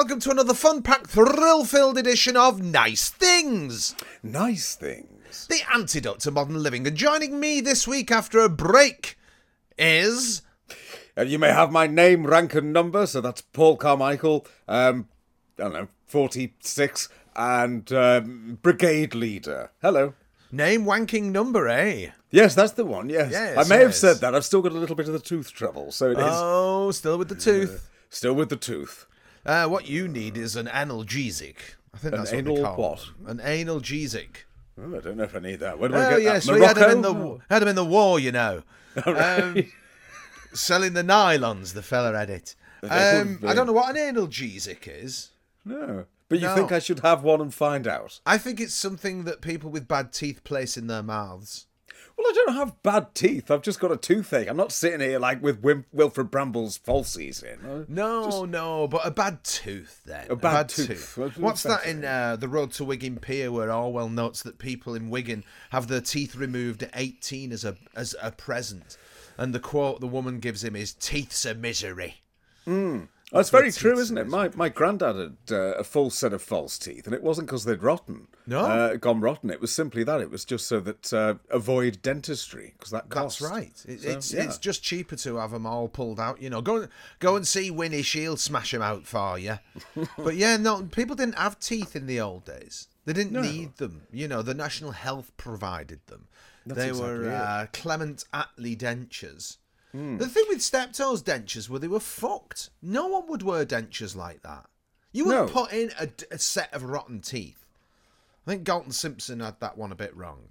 [0.00, 5.46] welcome to another fun packed, thrill filled edition of Nice Things, Nice things.
[5.48, 6.86] the antidote to modern living.
[6.86, 9.18] And joining me this week after a break
[9.76, 10.40] is.
[11.18, 13.04] And you may have my name, rank, and number.
[13.04, 14.46] So that's Paul Carmichael.
[14.66, 15.06] Um,
[15.58, 19.70] I don't know, forty-six, and um, brigade leader.
[19.82, 20.14] Hello.
[20.50, 22.12] Name wanking number, eh?
[22.30, 23.10] Yes, that's the one.
[23.10, 24.34] Yes, Yes, I may have said that.
[24.34, 27.18] I've still got a little bit of the tooth trouble, so it is Oh, still
[27.18, 27.90] with the tooth.
[28.08, 29.04] still with the tooth.
[29.46, 31.56] Uh, what you need is an analgesic.
[31.94, 33.06] I think An that's anal what what?
[33.26, 34.44] An analgesic.
[34.80, 35.78] Oh, I don't know if I need that.
[35.78, 36.54] Where do I Oh get yes, that?
[36.54, 37.40] we had them in Morocco?
[37.48, 38.62] the had in the war, you know.
[39.06, 39.40] Right.
[39.42, 39.64] Um,
[40.52, 42.56] selling the nylons, the fella had it.
[42.82, 43.38] Um.
[43.46, 45.30] I don't know what an analgesic is.
[45.64, 46.54] no, but you No.
[46.54, 48.20] think I should have one and find out?
[48.26, 51.66] I think it's something that people with bad teeth place in their mouths.
[52.22, 53.50] Well, I don't have bad teeth.
[53.50, 54.46] I've just got a toothache.
[54.48, 57.86] I'm not sitting here like with Wim- Wilfrid Brambell's falsies in.
[57.88, 60.26] No, no, but a bad tooth then.
[60.30, 61.16] A bad tooth.
[61.16, 64.94] What's What's that in uh, the Road to Wigan Pier, where Orwell notes that people
[64.94, 68.98] in Wigan have their teeth removed at 18 as a as a present,
[69.38, 72.16] and the quote the woman gives him is "Teeth's a misery."
[73.32, 74.26] That's very true, isn't it?
[74.26, 77.64] My my granddad had uh, a full set of false teeth, and it wasn't because
[77.64, 78.26] they'd rotten.
[78.46, 78.60] No?
[78.60, 79.50] uh, gone rotten.
[79.50, 80.20] It was simply that.
[80.20, 83.40] It was just so that uh, avoid dentistry because that costs.
[83.40, 83.84] That's right.
[83.86, 84.44] It, So, it's yeah.
[84.44, 86.42] it's just cheaper to have them all pulled out.
[86.42, 86.88] You know, go
[87.20, 88.02] go and see Winnie.
[88.02, 89.58] She'll smash them out for you.
[90.18, 92.88] but yeah, no, people didn't have teeth in the old days.
[93.04, 94.02] They didn't need them.
[94.12, 96.28] You know, the National Health provided them.
[96.66, 97.30] they exactly were.
[97.30, 99.56] Uh, Clement Attlee dentures.
[99.92, 102.70] The thing with Steptoe's dentures were they were fucked.
[102.80, 104.66] No one would wear dentures like that.
[105.12, 105.46] You would No.
[105.46, 107.66] put in a, a set of rotten teeth.
[108.46, 110.50] I think Galton Simpson had that one a bit wrong.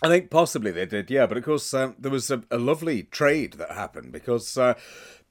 [0.00, 1.26] I think possibly they did, yeah.
[1.26, 4.74] But of course, um, there was a, a lovely trade that happened because uh,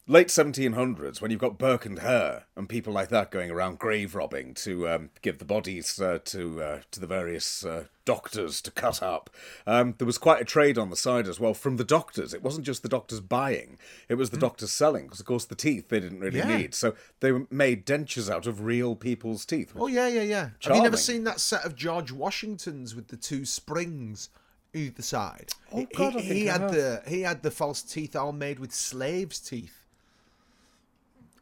[0.07, 4.15] late 1700s, when you've got Burke and Hare and people like that going around grave
[4.15, 8.71] robbing to um, give the bodies uh, to uh, to the various uh, doctors to
[8.71, 9.29] cut up,
[9.65, 12.33] um, there was quite a trade on the side as well from the doctors.
[12.33, 13.77] It wasn't just the doctors buying;
[14.09, 16.39] it was the doctors selling because, of course, the teeth they didn't really.
[16.39, 16.57] Yeah.
[16.57, 16.73] need.
[16.73, 19.73] So they made dentures out of real people's teeth.
[19.75, 20.49] Oh yeah, yeah, yeah.
[20.61, 24.29] Have you never seen that set of George Washingtons with the two springs
[24.73, 25.51] either side?
[25.71, 28.59] Oh, He- God, I he, he had the he had the false teeth all made
[28.59, 29.83] with slaves' teeth.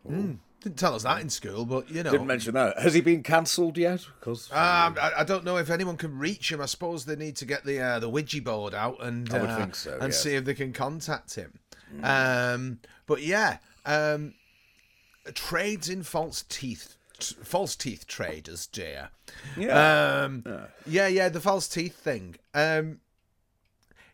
[0.09, 0.37] Mm.
[0.61, 2.09] Didn't tell us that in school, but you know.
[2.11, 2.79] Didn't mention that.
[2.79, 4.01] Has he been cancelled yet?
[4.19, 6.59] Because Um, I, I don't know if anyone can reach him.
[6.59, 9.93] I suppose they need to get the uh, the Ouija board out and uh, so,
[9.93, 10.23] and yes.
[10.23, 11.59] see if they can contact him.
[12.01, 14.33] Um, but yeah, um,
[15.35, 16.97] trades in false teeth,
[17.43, 19.09] false teeth traders, dear.
[19.55, 20.23] yeah.
[20.23, 20.43] Um,
[20.87, 22.37] yeah, yeah, the false teeth thing.
[22.55, 23.01] Um,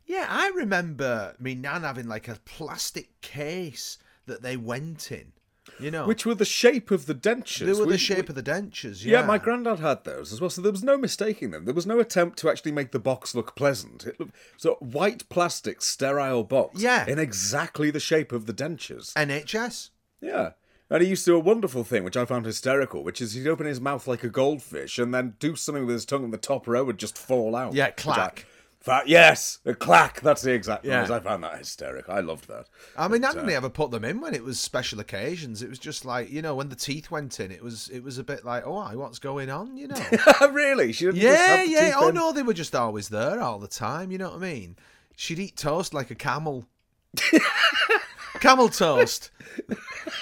[0.05, 5.31] yeah, I remember me nan having like a plastic case that they went in.
[5.79, 7.65] You know, which were the shape of the dentures.
[7.67, 9.03] they were We- the shape we- of the dentures.
[9.05, 11.65] Yeah, Yeah, my granddad had those as well, so there was no mistaking them.
[11.65, 14.05] There was no attempt to actually make the box look pleasant.
[14.07, 16.81] It looked so white plastic, sterile box.
[16.81, 17.05] Yeah.
[17.07, 19.13] in exactly the shape of the dentures.
[19.15, 19.91] NHS.
[20.19, 20.51] Yeah.
[20.89, 23.47] And he used to do a wonderful thing, which I found hysterical, which is he'd
[23.47, 26.37] open his mouth like a goldfish and then do something with his tongue and the
[26.37, 27.73] top row would just fall out.
[27.73, 28.45] Yeah, clack.
[28.81, 30.21] Fa- yes, a clack.
[30.21, 31.01] That's the exact Yeah.
[31.01, 31.11] noise.
[31.11, 32.09] I found that hysteric.
[32.09, 32.65] I loved that.
[32.97, 35.61] I mean, I But, didn't uh, ever put them in when it was special occasions.
[35.61, 37.51] It was just like you know when the teeth went in.
[37.51, 39.77] It was it was a bit like, oh, what's going on?
[39.77, 40.01] You know.
[40.51, 40.91] really?
[40.93, 41.93] She Yeah, the yeah.
[41.95, 42.15] Oh in?
[42.15, 44.11] no, they were just always there all the time.
[44.11, 44.75] You know what I mean?
[45.15, 46.65] She'd eat toast like a camel.
[48.41, 49.31] camel toast.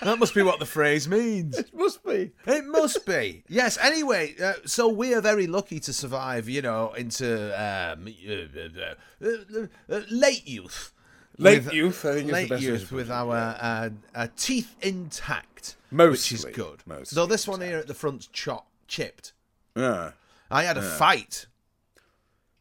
[0.03, 1.57] That must be what the phrase means.
[1.57, 2.31] It must be.
[2.45, 3.43] It must be.
[3.47, 3.77] Yes.
[3.81, 6.47] Anyway, uh, so we are very lucky to survive.
[6.47, 10.93] You know, into um, uh, uh, uh, uh, late youth.
[11.37, 16.31] Late With- youth, I think late best youth with our uh, uh, teeth intact, which
[16.33, 16.81] is good.
[16.85, 19.31] mostly Though this one here at the front's chop chipped.
[19.75, 20.11] Yeah.
[20.51, 21.45] I had a fight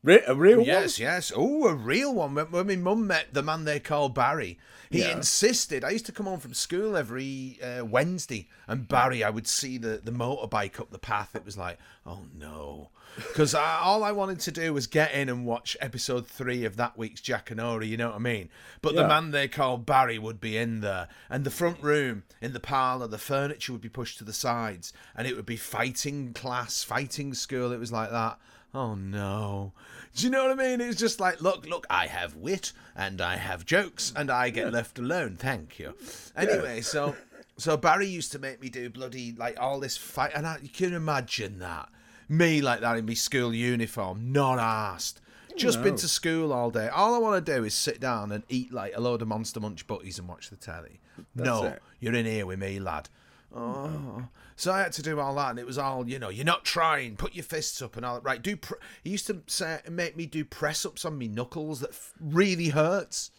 [0.04, 0.66] Re- a real one.
[0.66, 1.32] Yes, yes.
[1.34, 2.34] Oh, a real one.
[2.34, 4.58] When, when my mum met the man they call Barry,
[4.90, 5.16] he Yeah.
[5.16, 5.82] insisted.
[5.84, 9.76] I used to come home from school every uh, Wednesday, and Barry, I would see
[9.76, 11.34] the, the motorbike up the path.
[11.34, 12.90] It was like, oh no.
[13.16, 16.96] Because all I wanted to do was get in and watch episode three of that
[16.96, 18.48] week's Jackanory, you know what I mean?
[18.80, 22.52] But the man they call Barry would be in there, and the front room, in
[22.52, 26.32] the parlour, the furniture would be pushed to the sides, and it would be fighting
[26.32, 27.72] class, fighting school.
[27.72, 28.38] It was like that.
[28.75, 29.73] Oh no.
[30.15, 30.81] Do you know what I mean?
[30.81, 34.73] It's just like, look, look, I have wit and I have jokes and I get
[34.73, 35.37] left alone.
[35.37, 35.94] Thank you.
[36.37, 37.17] Anyway, so
[37.56, 40.69] so Barry used to make me do bloody like all this fight and I, you
[40.69, 41.88] can imagine that.
[42.29, 45.20] Me like that in my school uniform, not asked.
[45.50, 46.88] Oh, just been to school all day.
[46.88, 49.61] All I want to do is sit down and eat like a load of Monster
[49.61, 51.00] Munch butties and watch the telly.
[51.35, 51.82] no, it.
[52.00, 53.09] you're in here with me, lad.
[53.55, 53.61] Oh.
[53.61, 54.29] oh.
[54.58, 56.64] So I had to do all that, and it was all, you know, you're not
[56.64, 57.14] trying.
[57.16, 58.25] Put your fists up and all that.
[58.25, 58.56] Right, do.
[58.56, 58.75] Pr-
[59.05, 62.70] he used to say, make me do press ups on me knuckles that f- really
[62.70, 63.31] hurts.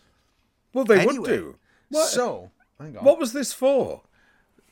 [0.73, 1.55] Well, they would Anyway, do.
[1.89, 3.03] What, So, hang on.
[3.03, 4.03] what was this for?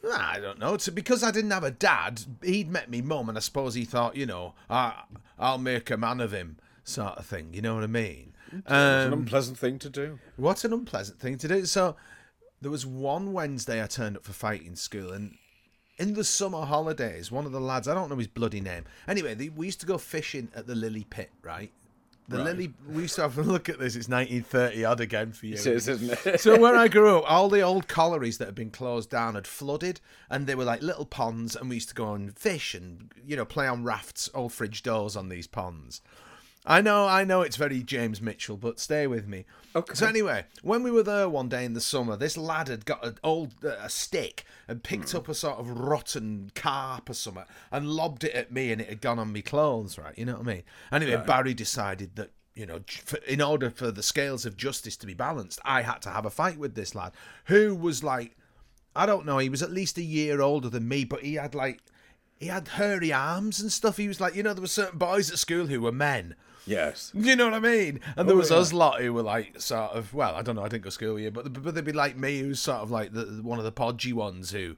[0.10, 0.76] I don't know.
[0.76, 2.22] It's because I didn't have a dad.
[2.42, 5.04] He'd met me mum, and I suppose he thought, you know, I,
[5.38, 7.50] I'll make a man of him, sort of thing.
[7.54, 8.34] You know what I mean?
[8.54, 10.20] It's an Um, unpleasant thing to do.
[10.38, 11.66] what an unpleasant thing to do.
[11.66, 11.98] So,
[12.62, 15.36] there was one Wednesday I turned up for fighting school, and
[15.98, 18.86] in the summer holidays, one of the lads, I don't know his bloody name.
[19.08, 21.72] Anyway, they, we used to go fishing at the Lily Pit, right?
[22.30, 22.46] The Right.
[22.46, 23.96] Lily, we used to have a look at this.
[23.96, 25.54] It's 1930 odd again for you.
[25.54, 26.42] It is, isn't it?
[26.42, 29.48] So where I grew up, all the old collieries that had been closed down had
[29.48, 33.12] flooded, and they were like little ponds, and we used to go and fish and
[33.26, 36.02] you know play on rafts, old fridge doors on these ponds.
[36.70, 39.46] I know, I know, it's very James Mitchell, but stay with me.
[39.74, 39.94] Okay.
[39.94, 43.06] So anyway, when we were there one day in the summer, this lad had got
[43.06, 47.46] an old uh, a stick and picked up a sort of rotten carp or something
[47.72, 50.18] and lobbed it at me, and it had gone on me clothes, right?
[50.18, 50.64] You know what I mean?
[50.92, 52.82] Anyway, Barry decided that you know,
[53.28, 56.32] in order for the scales of justice to be balanced, I had to have a
[56.32, 57.14] fight with this lad
[57.46, 58.36] who was like,
[58.96, 61.56] I don't know, he was at least a year older than me, but he had
[61.56, 61.80] like.
[62.40, 63.98] He had hairy arms and stuff.
[63.98, 66.36] He was like, you know, there were certain boys at school who were men,
[66.68, 67.12] yes.
[67.16, 68.00] you know what I mean?
[68.16, 68.58] And there Oh, was yeah.
[68.58, 70.92] us lot who were like sort of well, I don't know, I didn't go to
[70.92, 73.66] school yet, but but they'd be like me, who's sort of like the, one of
[73.66, 74.76] the podgy ones who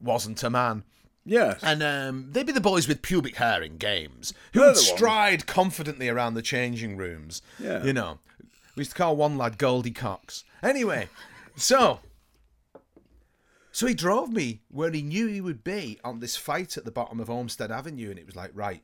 [0.00, 0.84] wasn't a man.
[1.24, 1.60] Yes.
[1.62, 4.80] And um, they'd be the boys with pubic hair in games who They're would the
[4.80, 4.86] ones.
[4.88, 7.42] stride confidently around the changing rooms.
[7.58, 7.84] Yeah.
[7.84, 8.18] You know,
[8.76, 10.44] we used to call one lad Goldie Cox.
[10.62, 11.08] Anyway,
[11.56, 12.00] so
[13.72, 16.90] so he drove me where he knew he would be on this fight at the
[16.90, 18.82] bottom of Olmsted Avenue, and it was like, right,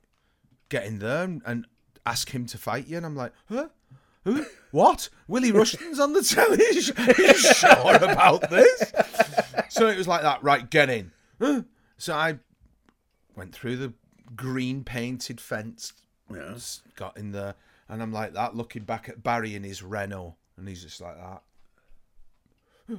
[0.69, 1.66] get in there and, and
[2.06, 2.96] ask him to fight you.
[2.96, 3.68] And I'm like, huh?
[4.24, 4.46] Who?
[4.70, 5.10] What?
[5.28, 6.58] Willie Rushton's on the telly?
[6.64, 8.92] Are you sure about this?
[9.68, 11.12] So it was like that, right, get in.
[11.40, 11.62] Huh?
[11.98, 12.38] So I
[13.36, 13.92] went through the
[14.34, 15.92] green painted fence,
[16.32, 16.82] yes.
[16.96, 17.54] got in there,
[17.88, 21.16] and I'm like that, looking back at Barry in his Renault, and he's just like
[21.16, 22.98] that.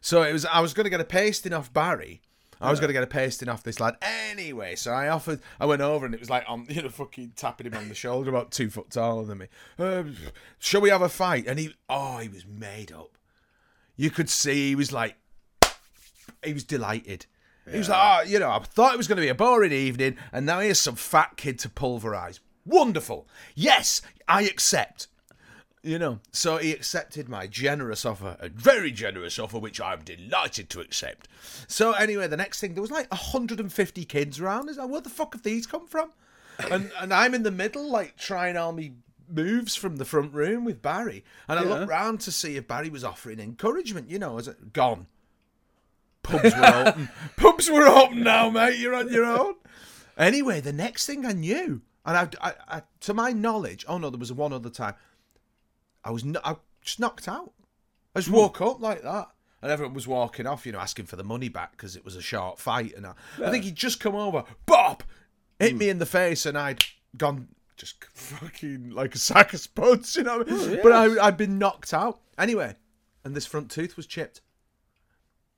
[0.00, 0.44] So it was.
[0.44, 2.22] I was going to get a pasting off Barry.
[2.62, 4.76] I was going to get a pasting off this lad anyway.
[4.76, 5.40] So I offered.
[5.60, 7.94] I went over and it was like on you know fucking tapping him on the
[7.94, 9.46] shoulder, about two foot taller than me.
[9.78, 10.16] Um,
[10.58, 11.46] shall we have a fight?
[11.46, 13.18] And he, oh, he was made up.
[13.96, 15.16] You could see he was like,
[16.44, 17.26] he was delighted.
[17.70, 19.70] He was like, oh, you know, I thought it was going to be a boring
[19.70, 22.40] evening, and now here's some fat kid to pulverize.
[22.64, 23.28] Wonderful.
[23.54, 25.06] Yes, I accept.
[25.84, 30.70] You know, so he accepted my generous offer, a very generous offer, which I'm delighted
[30.70, 31.26] to accept.
[31.66, 34.68] So anyway, the next thing there was like 150 kids around.
[34.68, 36.12] Is like, where the fuck have these come from?
[36.70, 38.92] And and I'm in the middle, like trying all me
[39.28, 41.70] moves from the front room with Barry, and I Yeah.
[41.70, 44.08] looked round to see if Barry was offering encouragement.
[44.08, 45.06] You know, as it gone.
[46.22, 47.08] Pubs were open.
[47.36, 48.78] Pubs were open now, mate.
[48.78, 49.54] You're on your own.
[50.16, 54.10] Anyway, the next thing I knew, and I, I, I to my knowledge, oh no,
[54.10, 54.94] there was one other time.
[56.04, 57.52] I was no, I just knocked out.
[58.14, 58.36] I just hmm.
[58.36, 59.28] woke up like that,
[59.62, 62.16] and everyone was walking off, you know, asking for the money back because it was
[62.16, 62.94] a short fight.
[62.96, 65.04] And I, I think he'd just come over, bop,
[65.58, 65.78] hit hmm.
[65.78, 66.84] me in the face, and I'd
[67.16, 70.44] gone just fucking like a sack of spuds, you know.
[70.46, 72.76] Oh, but I, I'd been knocked out anyway,
[73.24, 74.40] and this front tooth was chipped.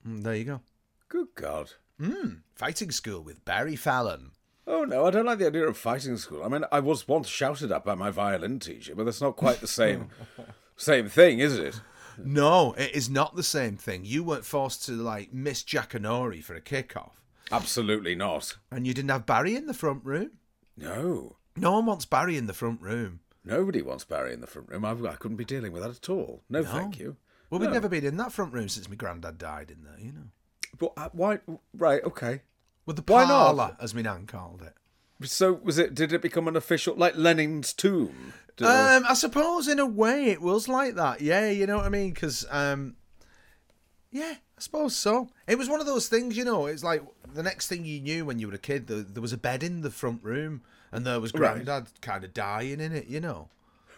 [0.07, 0.61] Mm, there you go.
[1.09, 1.71] Good God.
[1.99, 4.31] Hmm, fighting school with Barry Fallon.
[4.67, 6.43] Oh no, I don't like the idea of fighting school.
[6.43, 9.61] I mean, I was once shouted at by my violin teacher, but that's not quite
[9.61, 10.09] the same
[10.75, 11.79] same thing, is it?
[12.17, 14.05] No, it is not the same thing.
[14.05, 17.11] You weren't forced to like miss Jackanory for a kickoff,
[17.51, 18.57] Absolutely not.
[18.71, 20.31] and you didn't have Barry in the front room.
[20.77, 21.37] No.
[21.55, 23.19] No one wants Barry in the front room.
[23.43, 24.83] Nobody wants Barry in the front room.
[24.83, 26.41] I, I couldn't be dealing with that at all.
[26.49, 27.15] No, thank you.
[27.49, 30.11] Well, we've never been in that front room since my granddad died in there, you
[30.11, 30.29] know.
[30.79, 31.39] But uh, why?
[31.77, 32.41] Right, okay.
[32.85, 34.73] With the Why parlour, as my nan called it.
[35.27, 35.95] So was it?
[35.95, 38.33] Did it become an official like Lenin's tomb?
[38.57, 41.21] Did- Um, I suppose in a way it was like that.
[41.21, 42.13] Yeah, you know what I mean?
[42.13, 42.95] Because, um,
[44.11, 45.29] yeah, I suppose so.
[45.47, 46.65] It was one of those things, you know.
[46.67, 47.01] It's like
[47.33, 49.63] the next thing you knew when you were a kid, there, there was a bed
[49.63, 50.61] in the front room,
[50.91, 51.53] and there was Right.
[51.63, 53.49] granddad kind of dying in it, you know.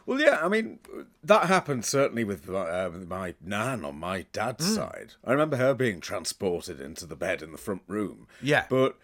[0.08, 0.40] Well, yeah.
[0.42, 0.80] I mean,
[1.24, 4.74] that happened certainly with my, uh, my nan on my dad's Hmm.
[4.74, 5.14] side.
[5.24, 8.28] I remember her being transported into the bed in the front room.
[8.42, 8.66] Yeah.
[8.70, 8.98] But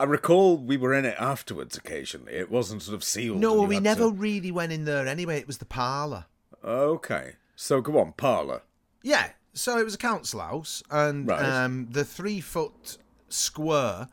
[0.00, 1.76] I recall we were in it afterwards.
[1.76, 3.38] Occasionally, it wasn't sort of sealed.
[3.40, 5.38] No, we never to- really went in there anyway.
[5.38, 6.24] It was the parlour.
[6.64, 7.34] Okay.
[7.54, 8.62] So go on, parlour.
[9.02, 11.42] Yeah, so it was a council house, and Right.
[11.44, 14.08] um, the three foot square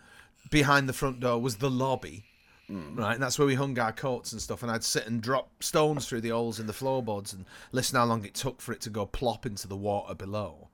[0.51, 2.25] behind the front door was the lobby.
[2.69, 4.63] Right, and that's where we hung our coats and stuff.
[4.63, 8.05] And I'd sit and drop stones through the holes in the floorboards and listen how
[8.05, 10.69] long it took for it to go plop into the water below.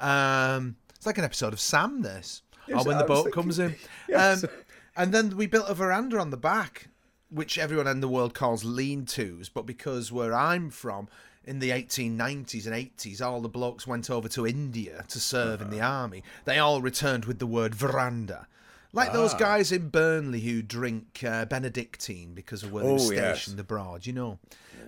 [0.00, 2.02] Um, it's like an episode of Sam.
[2.02, 3.76] This, Yes, or when I the boat thinking- comes in.
[4.08, 4.44] Yes.
[4.44, 4.50] Um,
[4.96, 6.88] and then we built a veranda on the back,
[7.28, 9.48] which everyone in the world calls lean-tos.
[9.50, 11.08] But because where I'm from,
[11.44, 15.70] in the 1890s and 80s, all the blokes went over to India to serve in
[15.70, 15.92] the Uh-huh.
[16.02, 16.22] army.
[16.44, 18.48] They all returned with the word veranda.
[18.96, 19.38] Like those Ah.
[19.38, 23.42] guys in Burnley who drink uh, Benedictine because of where Oh, yes.
[23.42, 24.38] stationed abroad, you know.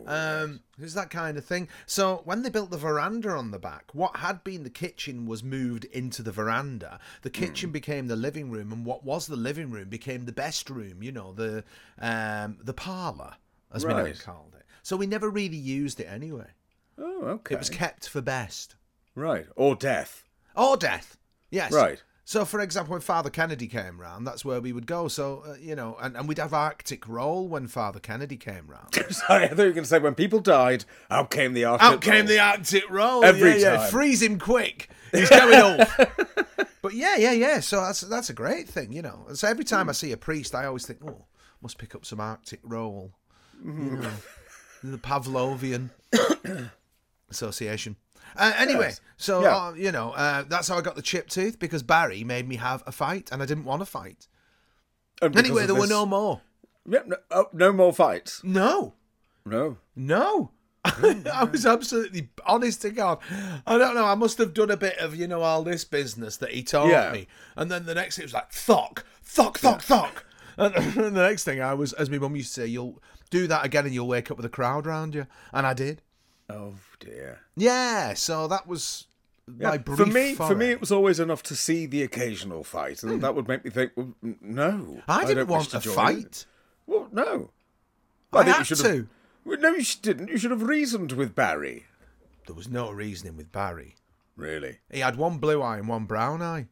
[0.06, 1.68] Um, it's that kind of thing.
[1.84, 5.42] So when they built the veranda on the back, what had been the kitchen was
[5.44, 6.98] moved into the veranda.
[7.20, 7.34] The Hmm.
[7.34, 11.02] kitchen became the living room, and what was the living room became the best room.
[11.02, 11.62] You know, the
[11.98, 13.34] um, the parlour,
[13.72, 14.64] as we now called it.
[14.82, 16.48] So we never really used it anyway.
[16.96, 17.54] Oh, okay.
[17.56, 18.76] It was kept for best
[19.14, 19.46] right.
[19.56, 20.24] Or death.
[20.56, 21.18] or death.
[21.50, 21.72] Yes.
[21.72, 22.02] Right.
[22.28, 25.08] So, for example, when Father Kennedy came round, that's where we would go.
[25.08, 28.94] So, uh, you know, and, and we'd have Arctic roll when Father Kennedy came round.
[29.10, 31.88] Sorry, I thought you were going to say when people died, out came the Arctic.
[31.88, 32.26] Out came roll.
[32.26, 33.24] the Arctic roll.
[33.24, 33.76] Every yeah, yeah.
[33.78, 33.90] time.
[33.90, 34.90] Freeze him quick.
[35.10, 36.00] He's going off.
[36.82, 37.60] but yeah, yeah, yeah.
[37.60, 39.24] So that's that's a great thing, you know.
[39.32, 41.24] So every time I see a priest, I always think, oh,
[41.62, 43.10] must pick up some Arctic roll.
[43.64, 44.10] You know,
[44.84, 45.88] the Pavlovian
[47.30, 47.96] Association.
[48.36, 49.00] Uh, anyway, Yes.
[49.16, 49.56] so Yeah.
[49.56, 52.56] uh, you know uh, that's how I got the chip tooth because Barry made me
[52.56, 54.28] have a fight, and I didn't want to fight.
[55.22, 56.42] Anyway, of there were no more.
[56.88, 58.42] Yeah, no, oh, no more fights.
[58.44, 58.94] No,
[59.44, 59.78] No.
[59.96, 60.52] No.
[60.84, 63.18] I was absolutely honest to God.
[63.66, 64.04] I don't know.
[64.06, 66.88] I must have done a bit of, you know, all this business that he taught
[66.88, 67.12] Yeah.
[67.12, 67.26] me.
[67.56, 70.24] And then the next it was like, thock, thock, thock, thock.
[70.56, 73.46] And, and the next thing I was, as my mum used to say, you'll do
[73.48, 75.26] that again and you'll wake up with a crowd round you.
[75.52, 76.00] And I did.
[76.48, 77.40] Oh dear.
[77.56, 78.14] Yeah.
[78.14, 79.06] So that was
[79.46, 83.02] my brief for me, for me, it was always enough to see the occasional fight,
[83.02, 85.94] and that would make me think, well, no, I didn't don't want to a join.
[85.94, 86.46] fight.
[86.86, 87.50] Well, no.
[88.32, 88.88] I, think had should to.
[88.88, 89.06] have.
[89.44, 90.28] Well, no, you didn't.
[90.28, 91.86] You should have reasoned with Barry.
[92.46, 93.96] There was no reasoning with Barry.
[94.36, 94.78] Really?
[94.90, 96.66] He had one blue eye and one brown eye.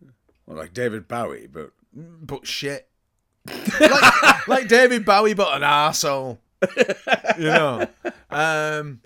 [0.46, 2.88] Well, like David Bowie, but but shit.
[3.80, 6.38] like, like David Bowie, but an arsehole.
[7.38, 7.88] you know.
[8.28, 9.00] Um,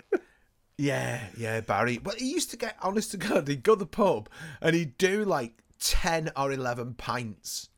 [0.81, 1.99] yeah, yeah, Barry.
[1.99, 4.29] But he used to get, honest to God, he'd go to the pub
[4.61, 7.69] and he'd do like 10 or 11 pints.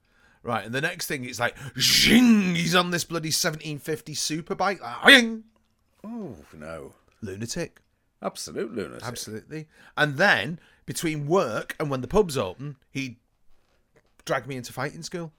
[0.44, 4.80] Right, and the next thing it's like, zing, he's on this bloody 1750 superbike.
[4.80, 5.24] Like,
[6.04, 7.80] oh no, Lunatic.
[8.20, 9.06] absolute lunatic.
[9.06, 9.68] Absolutely.
[9.96, 13.16] And then, between work and when the pub's open, he'd
[14.24, 15.32] drag me into fighting school.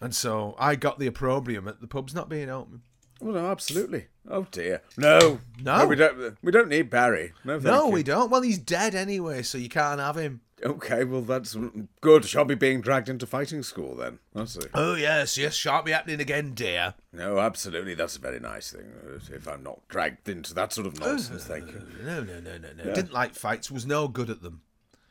[0.00, 2.82] And so I got the opprobrium at the pub's not being open.
[3.22, 4.06] Well, no, absolutely.
[4.28, 4.82] Oh dear.
[4.96, 5.86] No, No.
[5.86, 6.36] we don't.
[6.42, 7.32] We don't need Barry.
[7.44, 8.30] No, no, we don't.
[8.30, 10.40] Well, he's dead anyway, so you can't have him.
[10.64, 11.56] Okay, well that's
[12.00, 12.24] good.
[12.24, 14.18] Shall be being dragged into fighting school then.
[14.34, 14.70] That's it.
[14.74, 16.94] Oh, yes, yes, shan't be happening again, dear.
[17.12, 17.94] No, absolutely.
[17.94, 18.92] That's a very nice thing.
[19.32, 21.82] If I'm not dragged into that sort of nonsense, thank you.
[22.04, 22.94] No, no, no, no, no.
[22.94, 24.62] Didn't like fights, was no good at them.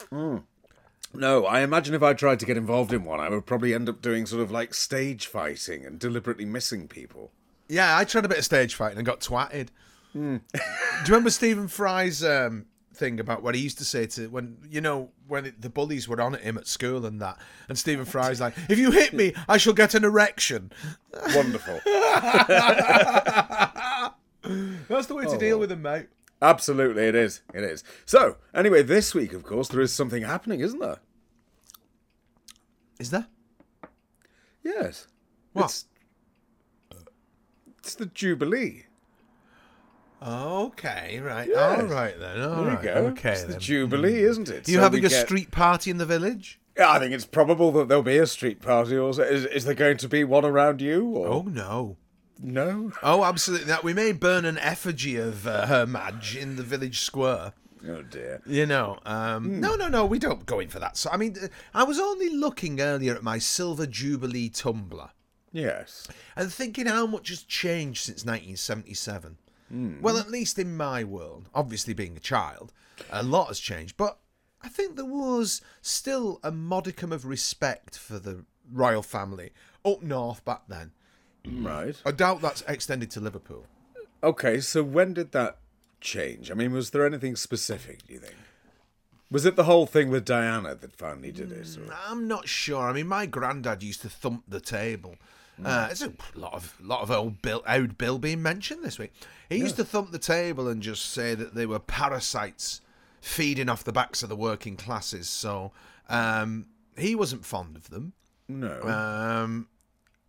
[0.10, 0.38] Hmm.
[1.14, 3.90] No, I imagine if I tried to get involved in one, I would probably end
[3.90, 7.32] up doing sort of like stage fighting and deliberately missing people.
[7.72, 9.70] Yeah, I tried a bit of stage fighting and got twatted.
[10.12, 10.38] Hmm.
[10.54, 14.58] Do you remember Stephen Fry's um, thing about what he used to say to when
[14.70, 17.38] you know when the bullies were on at him at school and that,
[17.70, 20.74] and Stephen Fry's like, "If you hit me, I shall get an erection."
[21.34, 21.80] Wonderful.
[21.86, 21.96] That's
[25.08, 26.08] the way to deal with them, mate.
[26.42, 27.42] Absolutely, it is.
[27.54, 27.86] It is.
[28.06, 30.98] So, anyway, this week, of course, there is something happening, isn't there?
[33.00, 33.28] Is there?
[34.62, 35.08] Yes.
[35.54, 35.66] What?
[35.66, 35.86] It's,
[37.82, 38.86] it's the Jubilee.
[40.24, 41.48] Okay, right.
[41.50, 41.80] Yes.
[41.82, 42.42] All right then.
[42.42, 42.84] All There right.
[42.84, 42.94] you go.
[43.08, 43.60] Okay it's the then.
[43.60, 44.68] Jubilee, isn't it?
[44.68, 46.60] Are you So having a get- street party in the village?
[46.78, 48.98] Yeah, I think it's probable that there'll be a street party.
[48.98, 51.06] Also, is, is there going to be one around you?
[51.08, 51.98] Or Oh no.
[52.42, 52.92] no?
[53.04, 53.66] Oh, absolutely.
[53.68, 57.54] That we may burn an effigy of uh, her Madge in the village square.
[57.90, 58.42] Oh dear.
[58.46, 60.98] You know, um, no, no, no, we don't go in for that.
[60.98, 65.10] So, I mean, uh, I was only looking earlier at my Silver Jubilee tumbler
[65.52, 66.08] Yes.
[66.36, 69.38] and thinking how much has changed since 1977.
[69.70, 70.02] Hmm.
[70.02, 72.72] Well, at least in my world, obviously being a child,
[73.12, 73.96] a lot has changed.
[73.98, 74.18] But
[74.62, 79.52] I think there was still a modicum of respect for the royal family
[79.86, 80.92] up north back then.
[81.46, 81.66] Mm.
[81.66, 82.02] Right.
[82.06, 83.66] I doubt that's extended to Liverpool.
[84.24, 85.58] Okay, so when did that
[86.00, 86.52] change?
[86.52, 88.36] I mean, was there anything specific, do you think?
[89.32, 91.78] Was it the whole thing with Diana that finally did it?
[91.78, 92.90] or- mm, I'm not sure.
[92.90, 95.16] I mean, my granddad used to thump the table.
[95.64, 99.14] Uh, it's a lot of lot of old Bill, old Bill being mentioned this week.
[99.50, 102.82] He used to thump the table and just say that they were parasites
[103.22, 105.30] feeding off the backs of the working classes.
[105.30, 105.72] So
[106.10, 108.14] um, he wasn't fond of them.
[108.48, 108.82] No.
[108.82, 109.68] Um,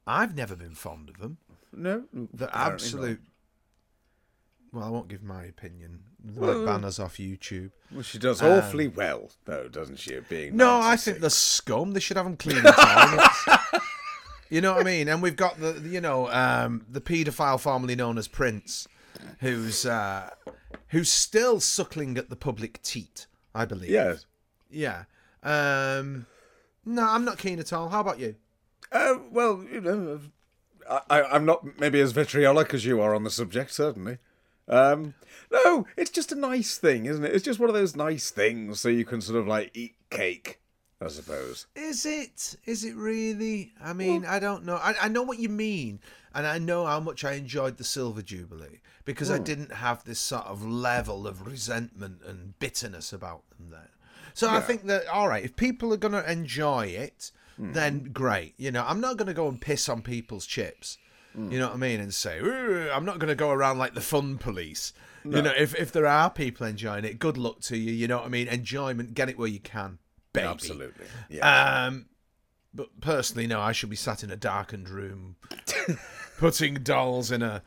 [0.07, 1.39] I've never been fond of them.
[1.73, 3.21] No, The absolute.
[4.73, 6.01] Well, I won't give my opinion.
[6.35, 7.71] Well- might ban us off YouTube.
[7.91, 10.19] Well, she does awfully well, though, doesn't she?
[10.29, 11.93] Being Um, No, I think they're scum.
[11.93, 12.63] They should have them clean.
[14.53, 15.09] you know what I mean?
[15.09, 18.87] And we've got the, you know, um, the paedophile formerly known as Prince,
[19.41, 20.31] who's uh,
[20.89, 23.27] who's still suckling at the public teat.
[23.55, 23.91] I believe.
[23.91, 24.15] Yeah.
[24.71, 25.05] Yeah.
[25.43, 26.27] Um,
[26.85, 27.89] no, I'm not keen at all.
[27.89, 28.37] How about you?
[28.91, 30.21] Uh, well, you know,
[30.89, 34.19] I, I, I'm not maybe as vitriolic as you are on the subject, certainly.
[34.69, 35.15] Um,
[35.51, 37.35] no, it's just a nice thing, isn't it?
[37.35, 40.61] It's just one of those nice things, so you can sort of like eat cake,
[41.05, 41.67] I suppose.
[41.75, 42.57] Is it?
[42.65, 43.73] Is it really?
[43.83, 44.77] I mean, I don't know.
[44.77, 46.01] I, I know what you mean,
[46.35, 49.45] and I know how much I enjoyed the Silver Jubilee because I hmm.
[49.45, 53.89] didn't have this sort of level of resentment and bitterness about them then.
[54.35, 57.73] So I think that all right, if people are going to enjoy it, hmm.
[57.73, 58.55] then great.
[58.57, 60.99] You know, I'm not going to go and piss on people's chips.
[61.35, 61.51] Hmm.
[61.51, 62.01] You know what I mean?
[62.01, 64.93] And say, I'm not going to go around like the fun police.
[65.25, 67.93] You know, if if there are people enjoying it, good luck to you.
[67.93, 68.49] You know what I mean?
[68.49, 69.99] Enjoyment, get it where you can,
[70.33, 70.47] baby.
[70.47, 71.07] Absolutely.
[71.29, 71.85] Yeah.
[71.87, 72.07] Um,
[72.75, 75.37] but personally, no, I should be sat in a darkened room,
[76.39, 77.63] putting dolls in a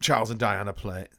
[0.00, 1.08] Charles and Diana plate.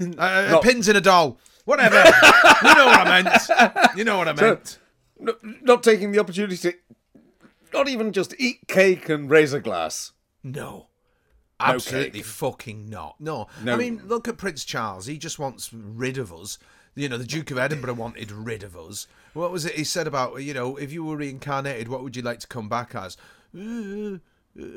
[0.00, 1.96] Uh, Not- pins in a doll, whatever.
[2.62, 3.96] you know what I meant.
[3.96, 4.78] You know what I meant.
[5.18, 6.74] No, not taking the opportunity to
[7.72, 10.12] not even just eat cake and raise a glass.
[10.42, 10.88] No.
[11.58, 12.24] Absolutely cake.
[12.26, 13.16] fucking not.
[13.20, 13.46] No.
[13.62, 13.72] No.
[13.72, 15.06] I mean, look at Prince Charles.
[15.06, 16.58] He just wants rid of us.
[16.94, 19.06] You know, the Duke of Edinburgh wanted rid of us.
[19.34, 22.22] What was it he said about, you know, if you were reincarnated, what would you
[22.22, 23.16] like to come back as?
[23.56, 24.18] Uh,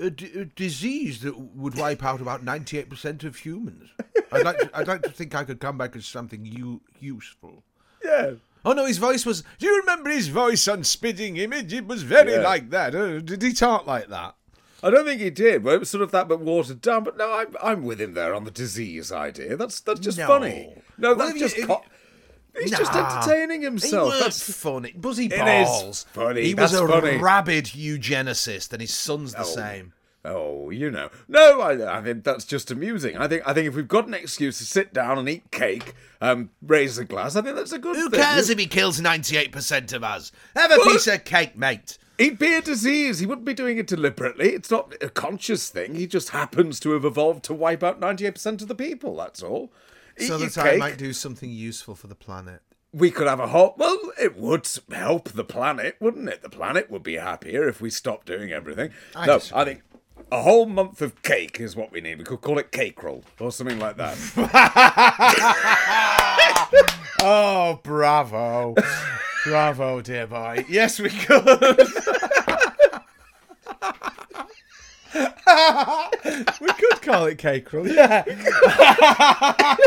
[0.02, 3.90] a, d- a disease that would wipe out about 98% of humans.
[4.32, 7.64] I'd like, to, I'd like to think I could come back as something u- useful.
[8.04, 8.32] Yeah.
[8.64, 9.44] Oh no, his voice was.
[9.60, 11.72] Do you remember his voice on Spitting Image?
[11.74, 12.40] It was very Yeah.
[12.40, 12.96] like that.
[12.96, 14.36] Uh, did he talk like that?
[14.82, 15.64] I don't think he did.
[15.64, 17.04] Well, it was sort of that, but watered down.
[17.04, 19.56] But no, I'm I'm with him there on the disease idea.
[19.56, 20.26] That's that's just No.
[20.28, 20.82] funny.
[20.98, 21.84] No, Well, that's if you- just co-
[22.62, 24.10] he's just entertaining himself.
[24.10, 24.92] weren't That's funny.
[24.96, 26.06] Buzzy balls.
[26.14, 27.18] funny, He was that's a funny.
[27.18, 29.44] rabid eugenicist, and his son's the Oh.
[29.44, 29.94] same.
[30.24, 31.10] oh, you know.
[31.28, 33.16] No, I, I think that's just amusing.
[33.18, 35.94] I think I think if we've got an excuse to sit down and eat cake,
[36.22, 38.04] um, raise a glass, I think that's a good thing.
[38.06, 38.20] Who thing.
[38.22, 40.32] cares if he kills ninety-eight percent of us?
[40.56, 41.98] Have a Well- piece of cake, mate.
[42.18, 43.20] He'd be a disease.
[43.20, 44.52] He wouldn't be doing it deliberately.
[44.54, 45.96] It's not a conscious thing.
[45.96, 49.70] He just happens to have evolved to wipe out 98% of the people, that's all.
[50.18, 52.62] So that I might do something useful for the planet.
[52.94, 53.76] we could have a whole.
[53.78, 56.42] Well, it would help the planet, wouldn't it?
[56.42, 58.92] The planet would be happier if we stopped doing everything.
[59.16, 59.62] I no, disagree.
[59.62, 59.82] I think
[60.32, 62.18] a whole month of cake is what we need.
[62.20, 64.16] We could call it cake roll or something like that.
[67.28, 68.76] Oh, bravo.
[69.46, 70.64] bravo, dear boy.
[70.70, 71.44] Yes, we could.
[76.62, 78.24] we could call it cake roll, yeah.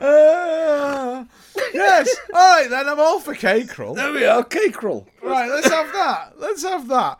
[0.00, 1.24] Uh,
[1.72, 2.16] yes.
[2.32, 3.94] All right, then I'm all for cake roll.
[3.94, 5.06] there we are, cake roll.
[5.22, 6.32] Right, let's have that.
[6.38, 7.18] Let's have that.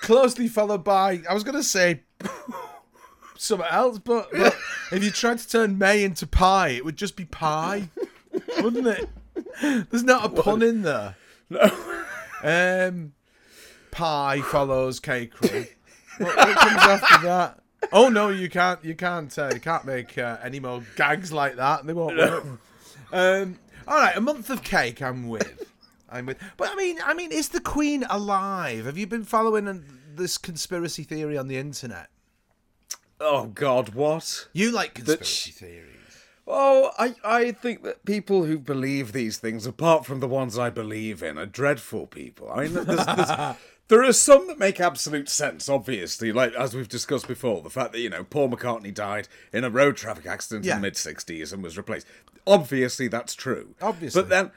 [0.00, 2.02] Closely followed by, I was going to say
[3.36, 4.56] something else, but, but
[4.90, 7.90] if you tried to turn May into pie, it would just be pie,
[8.60, 9.08] wouldn't it?
[9.90, 11.16] There's not a pun in there.
[11.48, 11.70] No.
[12.42, 13.12] Um,
[13.96, 15.64] pie follows cake roll.
[16.18, 17.60] What, what comes after that?
[17.92, 18.84] Oh no, you can't.
[18.84, 19.36] You can't.
[19.38, 21.86] Uh, you can't make uh, any more gags like that.
[21.86, 22.44] They won't work.
[23.12, 25.00] Um, all right, a month of cake.
[25.00, 25.70] I'm with.
[26.10, 26.38] I'm with.
[26.56, 28.86] But I mean, I mean, is the Queen alive?
[28.86, 32.08] Have you been following this conspiracy theory on the internet?
[33.20, 34.48] Oh, God, what?
[34.52, 35.95] You like conspiracy theories?
[36.46, 40.70] Oh, I, I think that people who believe these things, apart from the ones I
[40.70, 42.50] believe in, are dreadful people.
[42.52, 43.56] I mean, there's, there's,
[43.88, 47.92] there are some that make absolute sense, obviously, like as we've discussed before, the fact
[47.92, 50.76] that, you know, Paul McCartney died in a road traffic accident Yeah.
[50.76, 52.06] in the mid 60s and was replaced.
[52.46, 53.74] Obviously, that's true.
[53.82, 54.22] Obviously.
[54.22, 54.50] But then.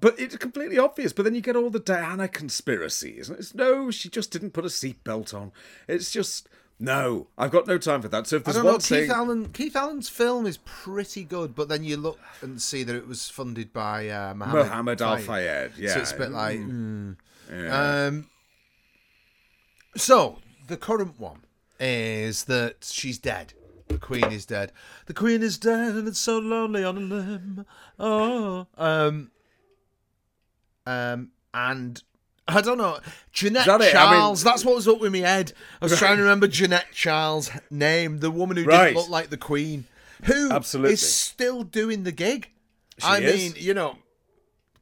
[0.00, 1.12] But it's completely obvious.
[1.12, 3.28] But then you get all the Diana conspiracies.
[3.28, 5.52] And it's no, she just didn't put a seatbelt on.
[5.88, 7.28] It's just no.
[7.38, 8.26] I've got no time for that.
[8.26, 8.78] So if I there's don't one know.
[8.78, 9.48] thing, Keith Allen.
[9.52, 13.28] Keith Allen's film is pretty good, but then you look and see that it was
[13.28, 16.58] funded by uh, Mohammed, Mohammed Al Fayed, yeah, So it's a bit like.
[16.58, 17.16] mm.
[17.52, 18.06] Yeah.
[18.06, 18.30] Um,
[19.96, 21.40] so the current one
[21.78, 23.52] is that she's dead.
[23.88, 24.72] The Queen is dead.
[25.06, 27.66] The Queen is dead, and it's so lonely on a limb.
[27.98, 29.30] Oh, um,
[30.86, 32.02] um, and
[32.46, 32.98] I don't know.
[33.32, 33.94] Jeanette that it?
[33.96, 34.44] I mean- Charles.
[34.44, 35.52] that's what was up with my head.
[35.80, 38.88] I was trying to remember Jeanette Charles' name, the woman who Right.
[38.88, 39.86] didn't look like the Queen,
[40.24, 40.92] who Absolutely.
[40.94, 42.50] is still doing the gig.
[43.02, 43.54] I is.
[43.54, 43.98] mean, you know,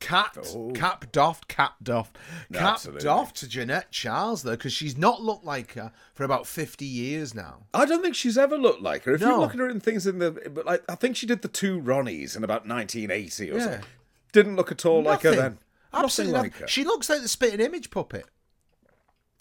[0.01, 0.73] Cap, Oh.
[0.75, 2.17] cap doffed, cap doffed,
[2.53, 3.05] cap Absolutely.
[3.05, 7.37] doffed to Jeanette Charles though, because she's not looked like her for about fifty years
[7.37, 7.67] now.
[7.73, 9.15] I don't think she's ever looked like her.
[9.15, 9.39] If you No.
[9.39, 11.81] look at her in things in the, but like I think she did the two
[11.81, 13.63] Ronnies in about 1980 or Yeah.
[13.65, 13.85] something.
[14.33, 15.59] Didn't look at all like her then.
[15.93, 16.69] Absolutely, Nothing like her.
[16.69, 18.27] She looks like the spitting image puppet.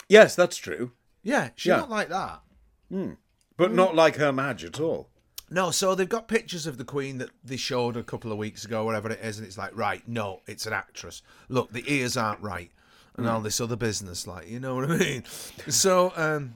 [0.07, 0.91] Yes, that's true,
[1.23, 1.77] Yeah, she's Yeah.
[1.77, 2.41] not like that.
[2.89, 3.11] Hmm.
[3.55, 3.75] but hmm.
[3.75, 5.09] not like her Madge at all.
[5.49, 8.65] No, so they've got pictures of the Queen that they showed a couple of weeks
[8.65, 11.21] ago, whatever it is, and it's like, right, no, it's an actress.
[11.47, 12.71] Look, the ears aren't right,
[13.17, 13.43] and all hmm.
[13.43, 15.23] this other business, like, you know what I mean?
[15.67, 16.55] So, um,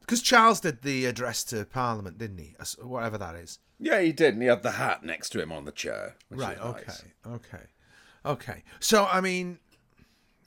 [0.00, 2.54] because Charles did the address to Parliament, didn't he?
[2.80, 3.58] Whatever that is.
[3.78, 6.16] Yeah, he did, and he had the hat next to him on the chair.
[6.30, 6.58] Right.
[6.58, 6.84] Okay.
[6.86, 7.04] nice.
[7.26, 7.64] Okay.
[8.26, 8.62] Okay.
[8.80, 9.58] So, I mean,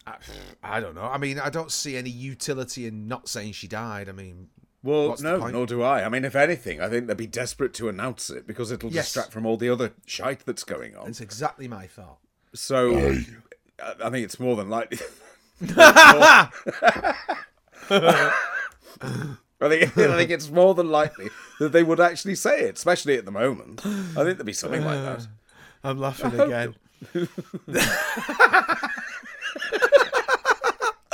[0.06, 0.16] I,
[0.62, 1.04] I don't know.
[1.06, 4.10] I mean, I don't see any utility in not saying she died.
[4.10, 4.50] I mean,
[4.84, 5.54] Well, What's the no, point?
[5.54, 6.04] nor do I.
[6.04, 9.06] I mean, if anything, I think they'd be desperate to announce it because it'll Yes.
[9.06, 11.08] distract from all the other shite that's going on.
[11.08, 12.18] it's exactly my thought.
[12.54, 13.26] So, I
[14.04, 14.98] I think it's more than likely.
[15.62, 16.48] I
[19.68, 23.26] think, I think it's more than likely that they would actually say it, especially at
[23.26, 23.86] the moment.
[23.86, 23.90] I
[24.24, 25.28] think there'd be something like that.
[25.84, 26.76] I'm laughing again.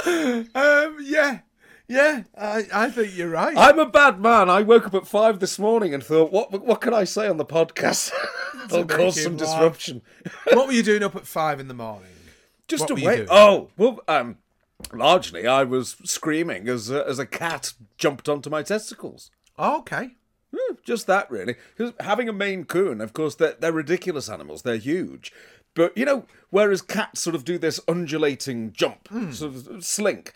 [0.05, 1.39] um, yeah,
[1.87, 3.55] yeah, I, I think you're right.
[3.57, 4.49] I'm a bad man.
[4.49, 7.37] I woke up at five this morning and thought, what what can I say on
[7.37, 8.11] the podcast?
[8.69, 9.47] That'll cause some laugh.
[9.47, 10.01] disruption.
[10.53, 12.09] what were you doing up at five in the morning?
[12.67, 13.27] Just What to wait.
[13.29, 14.37] Oh, well, um,
[14.91, 19.29] largely I was screaming as a, as a cat jumped onto my testicles.
[19.57, 20.11] Oh, okay.
[20.55, 21.55] Hmm, Just that, really.
[21.99, 24.61] having a Maine Coon, of course, they're, they're ridiculous animals.
[24.61, 25.31] They're huge.
[25.75, 30.33] But, you know, whereas cats sort of do this undulating jump, sort of slink,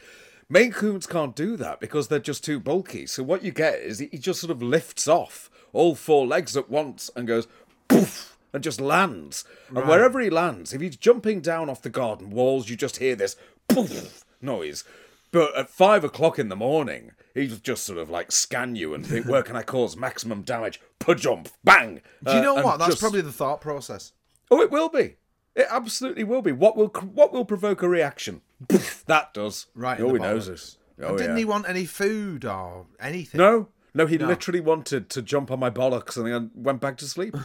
[0.50, 3.06] Maine Coons can't do that because they're just too bulky.
[3.08, 6.70] So what you get is he just sort of lifts off all four legs at
[6.70, 7.48] once and goes
[7.88, 9.46] poof and just lands.
[9.74, 13.16] And wherever he lands, if he's jumping down off the garden walls, you just hear
[13.16, 13.36] this
[13.68, 14.84] poof noise.
[15.32, 19.06] But at five o'clock in the morning, he'd just sort of like scan you and
[19.06, 20.82] think, where can I cause maximum damage?
[20.98, 22.02] Pa-jump, bang.
[22.26, 22.80] Do you Uh, know and what?
[22.80, 24.12] That's just- probably the thought process.
[24.52, 25.18] Oh, it will be.
[25.60, 26.54] It absolutely will be.
[26.54, 28.42] What will what will provoke a reaction?
[29.08, 29.66] That does.
[29.74, 29.98] Right.
[29.98, 30.78] He always knows it.
[31.02, 31.40] Oh, didn't yeah.
[31.40, 33.40] he want any food or anything?
[33.40, 37.06] No, no, he literally wanted to jump on my bollocks and then went back to
[37.06, 37.36] sleep.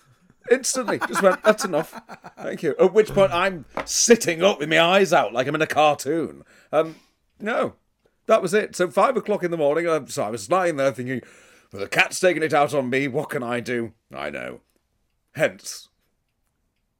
[0.50, 1.42] Instantly, just went.
[1.42, 1.98] That's enough.
[2.36, 2.74] Thank you.
[2.78, 6.42] At which point, I'm sitting up with my eyes out like I'm in a cartoon.
[6.70, 6.96] Um,
[7.40, 7.76] no,
[8.26, 8.76] that was it.
[8.76, 9.88] So five o'clock in the morning.
[9.88, 11.22] Um, so I was lying there thinking,
[11.72, 13.08] well, the cat's taking it out on me.
[13.08, 13.94] What can I do?
[14.14, 14.60] I know.
[15.32, 15.88] Hence,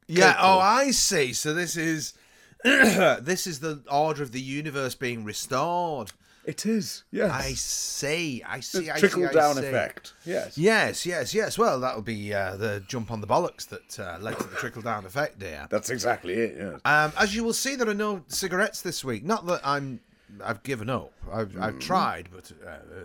[0.07, 0.37] Yeah.
[0.39, 1.33] Oh, I see.
[1.33, 2.15] So this is
[2.65, 6.13] this is the order of the universe being restored.
[6.47, 7.05] it is.
[7.11, 7.31] Yes.
[7.31, 8.43] I see.
[8.47, 8.91] I see.
[8.91, 9.67] I trickle see, I down see.
[9.67, 10.13] effect.
[10.27, 10.59] Yes.
[10.59, 11.57] Yes, yes, yes.
[11.59, 14.83] Well, that'll be uh, the jump on the bollocks that uh, led to the trickle
[14.83, 15.67] down effect there.
[15.71, 16.57] That's exactly it.
[16.59, 16.81] Yes.
[16.85, 19.25] Um, as you will see, there are no cigarettes this week.
[19.25, 20.01] not that I'm,
[20.43, 21.13] I've given up.
[21.33, 21.63] I've, Mm.
[21.63, 23.05] I've tried, but uh, uh,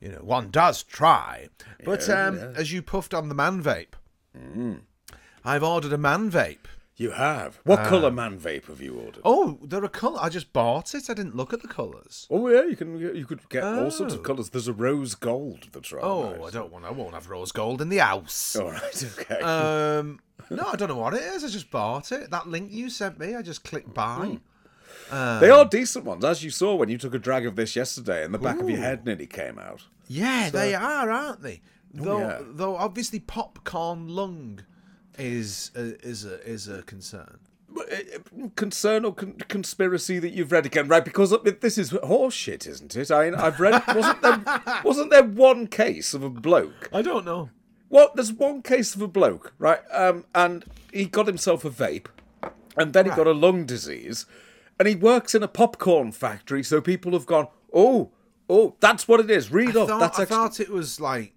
[0.00, 1.48] you know, one does try.
[1.84, 2.52] But Yeah, um, yeah.
[2.56, 3.94] as you puffed on the man vape,
[5.46, 6.66] I've ordered a man vape.
[6.96, 7.60] You have.
[7.64, 9.20] What uh, colour man vape have you ordered?
[9.22, 10.18] Oh, there are colour.
[10.20, 11.08] I just bought it.
[11.10, 12.26] I didn't look at the colours.
[12.30, 12.98] Oh yeah, you can.
[12.98, 14.16] You could get all sorts Oh.
[14.16, 14.48] of colours.
[14.50, 16.48] There's a rose gold that's rather Oh, nice.
[16.48, 16.84] I don't want.
[16.86, 18.56] I won't have rose gold in the house.
[18.60, 19.04] All right.
[19.18, 19.40] Okay.
[19.40, 21.44] Um, no, I don't know what it is.
[21.44, 22.30] I just bought it.
[22.30, 24.38] That link you sent me, I just clicked buy.
[25.10, 25.14] Hmm.
[25.14, 27.76] Um, they are decent ones, as you saw when you took a drag of this
[27.76, 29.84] yesterday, and the back of your head nearly came out.
[30.08, 31.60] Yeah, they are, aren't they?
[32.00, 32.38] Oh, though, yeah.
[32.42, 34.60] though obviously popcorn lung
[35.18, 37.38] is a, is a is a concern.
[37.76, 41.04] Uh, Concern or con- conspiracy that you've read again, right?
[41.04, 43.10] Because this is horseshit, isn't it?
[43.10, 43.82] I mean, I've read.
[43.88, 44.80] Wasn't there?
[44.84, 47.50] Wasn't there one case of a bloke I don't know.
[47.88, 48.14] What?
[48.16, 49.80] There's one case of a bloke, right?
[49.92, 52.06] Um, and he got himself a vape,
[52.76, 54.26] and then he got a lung disease,
[54.78, 56.62] and he works in a popcorn factory.
[56.62, 58.10] So people have gone, oh,
[58.48, 59.52] oh, that's what it is.
[59.52, 59.88] Read I up.
[59.88, 60.36] thought, that's I actually.
[60.36, 61.34] thought it was like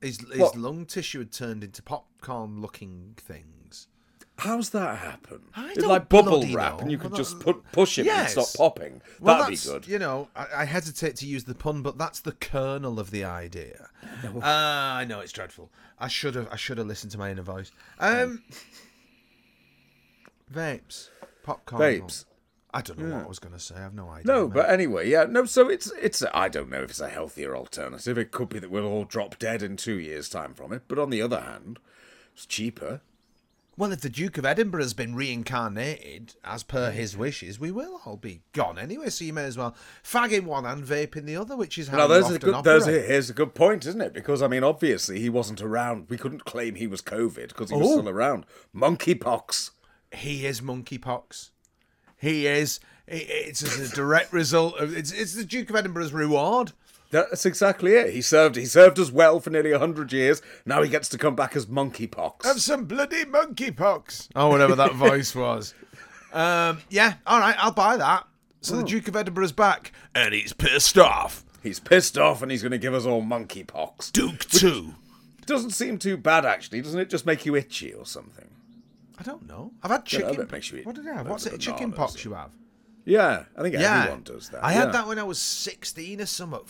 [0.00, 1.82] his his lung tissue had turned into
[2.20, 3.88] popcorn looking things.
[4.38, 5.42] How's that happen?
[5.54, 6.78] It's like bubble wrap, know.
[6.80, 8.36] and you could Well, just put push it Yes.
[8.36, 9.02] and stop popping.
[9.20, 9.86] Well, That'd be good.
[9.86, 13.24] You know, I, I hesitate to use the pun, but that's the kernel of the
[13.24, 13.90] idea.
[14.42, 15.70] Ah, I know it's dreadful.
[15.98, 16.48] I should have.
[16.50, 17.70] I should have listened to my inner voice.
[17.98, 18.42] Um,
[20.52, 21.10] vapes,
[21.42, 22.24] popcorn, Vapes.
[22.72, 23.74] I don't know what I was going to say.
[23.74, 24.32] I have no idea.
[24.32, 24.54] No, mate.
[24.54, 25.44] but anyway, yeah, no.
[25.44, 26.22] So it's it's.
[26.32, 28.16] I don't know if it's a healthier alternative.
[28.16, 30.84] It could be that we'll all drop dead in two years' time from it.
[30.88, 31.78] But on the other hand,
[32.40, 33.02] it's cheaper.
[33.76, 38.00] well, if the Duke of Edinburgh has been reincarnated as per his wishes, we will
[38.06, 39.10] all be gone anyway.
[39.10, 41.88] So you may as well fag in one and vape in the other, which is
[41.88, 42.64] how Now, there's a good.
[42.64, 44.14] There's a, here's a good point, isn't it?
[44.14, 46.06] Because I mean, obviously, he wasn't around.
[46.08, 47.98] We couldn't claim he was COVID because he was Oh.
[47.98, 48.46] still around.
[48.74, 49.70] Monkeypox.
[50.12, 51.50] he is monkeypox.
[52.16, 52.80] He is.
[53.06, 55.12] It's as a direct result of it's.
[55.12, 56.72] It's the Duke of Edinburgh's reward.
[57.10, 58.12] That's exactly it.
[58.12, 58.56] He served.
[58.56, 60.40] He served us well for nearly hundred years.
[60.64, 62.44] Now he gets to come back as monkeypox.
[62.44, 64.28] Have some bloody monkeypox.
[64.36, 65.74] Oh, whatever that voice was.
[66.32, 68.26] Um, yeah, all right, I'll buy that.
[68.60, 71.44] So the Duke of Edinburgh's back, and he's pissed off.
[71.62, 74.12] He's pissed off, and he's going to give us all monkeypox.
[74.12, 74.94] Duke too.
[75.46, 76.80] Doesn't seem too bad, actually.
[76.82, 77.10] Doesn't it?
[77.10, 78.48] Just make you itchy or something.
[79.18, 79.72] I don't know.
[79.82, 80.36] I've had Yeah, chicken.
[80.36, 81.28] that makes you eat what did I have?
[81.28, 81.58] What's it?
[81.58, 82.50] Chicken pox you have?
[83.04, 84.64] Yeah, I think Yeah, everyone does that.
[84.64, 84.80] I yeah.
[84.80, 86.60] had that when I was sixteen or something.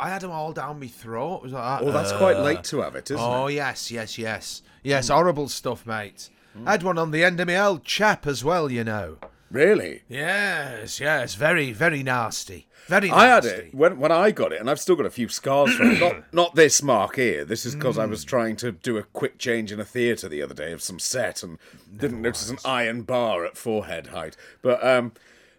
[0.00, 1.42] I had them all down my throat.
[1.42, 1.82] Was like.
[1.82, 3.36] Oh, that's Uh, quite late to have it, isn't Oh it?
[3.42, 5.08] Oh yes, yes, yes, yes.
[5.08, 6.30] Horrible stuff, mate.
[6.66, 8.70] I had one on the end of my old chap as well.
[8.70, 9.18] You know.
[9.50, 10.02] Really?
[10.08, 11.34] Yes, yes.
[11.34, 12.68] Very, very nasty.
[12.86, 13.08] Very.
[13.08, 13.20] Nasty.
[13.20, 15.74] I had it when when I got it, and I've still got a few scars
[15.74, 16.00] from it.
[16.00, 17.44] Not not this mark here.
[17.44, 18.10] This is because I Mm.
[18.10, 20.98] was trying to do a quick change in a theatre the other day of some
[20.98, 21.58] set, and
[21.96, 24.36] didn't notice an iron bar at forehead height.
[24.62, 25.12] But um,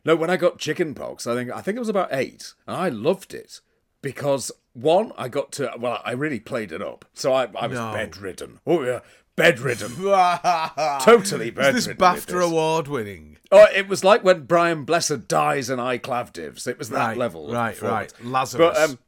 [0.05, 2.89] no, when I got chickenpox, I think I think it was about eight, and I
[2.89, 3.59] loved it
[4.01, 7.77] because one, I got to well, I really played it up, so I I was
[7.77, 7.91] No.
[7.93, 8.59] bedridden.
[8.65, 8.99] Oh yeah,
[9.35, 9.91] bedridden.
[11.01, 11.75] totally bedridden.
[11.75, 12.45] This with BAFTA this.
[12.45, 13.37] award winning.
[13.51, 16.67] Oh, it was like when Brian Blessed dies in I Clavdivs.
[16.67, 17.51] It was that Right, level.
[17.51, 18.13] right, right.
[18.23, 18.75] Lazarus.
[18.75, 18.99] But um,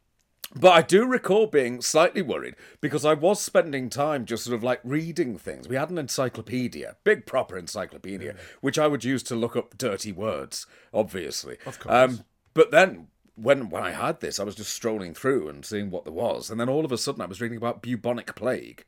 [0.55, 4.63] but I do recall being slightly worried because I was spending time just sort of
[4.63, 5.67] like reading things.
[5.67, 10.11] We had an encyclopedia, big proper encyclopedia, which I would use to look up dirty
[10.11, 11.57] words, obviously.
[11.65, 11.93] Of course.
[11.93, 15.89] Um, but then when when I had this, I was just strolling through and seeing
[15.89, 18.85] what there was, and then all of a sudden I was reading about bubonic plague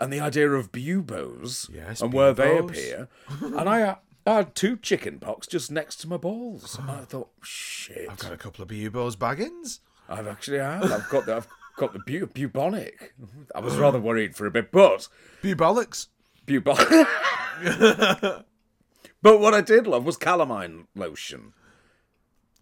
[0.00, 2.70] and the idea of buboes Yes, and where they buboes.
[2.70, 3.08] appear.
[3.40, 3.94] and I, uh,
[4.26, 6.76] I had two chicken pox just next to my balls.
[6.78, 9.80] And I thought, shit, I've got a couple of Bubos baggins.
[10.08, 10.84] I've actually had.
[10.84, 13.14] I've got the, I've got the bu- bubonic.
[13.54, 15.08] I was rather worried for a bit, but
[15.42, 16.08] Bubolics.
[16.46, 17.06] bubonic.
[19.22, 21.52] but what I did love was calamine lotion.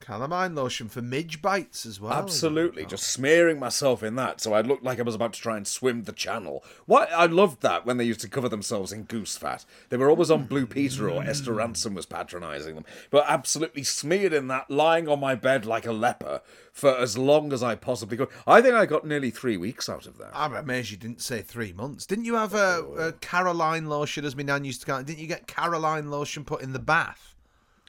[0.00, 2.12] Calamine lotion for midge bites as well.
[2.12, 5.56] Absolutely, just smearing myself in that, so I looked like I was about to try
[5.56, 6.64] and swim the channel.
[6.86, 9.64] What I loved that when they used to cover themselves in goose fat.
[9.88, 14.32] They were always on Blue Peter or Esther Rantzen was patronising them, but absolutely smeared
[14.32, 16.40] in that, lying on my bed like a leper
[16.72, 18.28] for as long as I possibly could.
[18.46, 20.30] I think I got nearly three weeks out of that.
[20.32, 22.06] Ah, I'm amazed you didn't say three months.
[22.06, 25.06] Didn't you have a, a Caroline lotion, as my nan used to call it?
[25.06, 27.29] Didn't you get Caroline lotion put in the bath?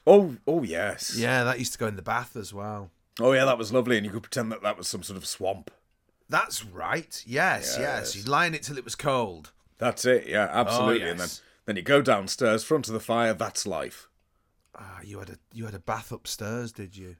[0.06, 1.16] Oh, oh yes.
[1.16, 2.92] Yeah, that used to go in the bath as well.
[3.20, 5.26] Oh yeah, that was lovely, and you could pretend that that was some sort of
[5.26, 5.70] swamp.
[6.30, 7.24] That's right.
[7.28, 7.80] Yes, yes.
[7.80, 8.16] Yes.
[8.16, 9.52] You'd lie in it till it was cold.
[9.78, 10.28] That's it.
[10.28, 11.10] Yeah, absolutely.
[11.10, 11.30] And then,
[11.66, 13.34] then you go downstairs, front of the fire.
[13.34, 14.08] That's life.
[14.76, 17.18] Ah, you had a you had a bath upstairs, did you?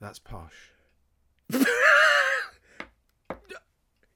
[0.00, 0.70] That's posh.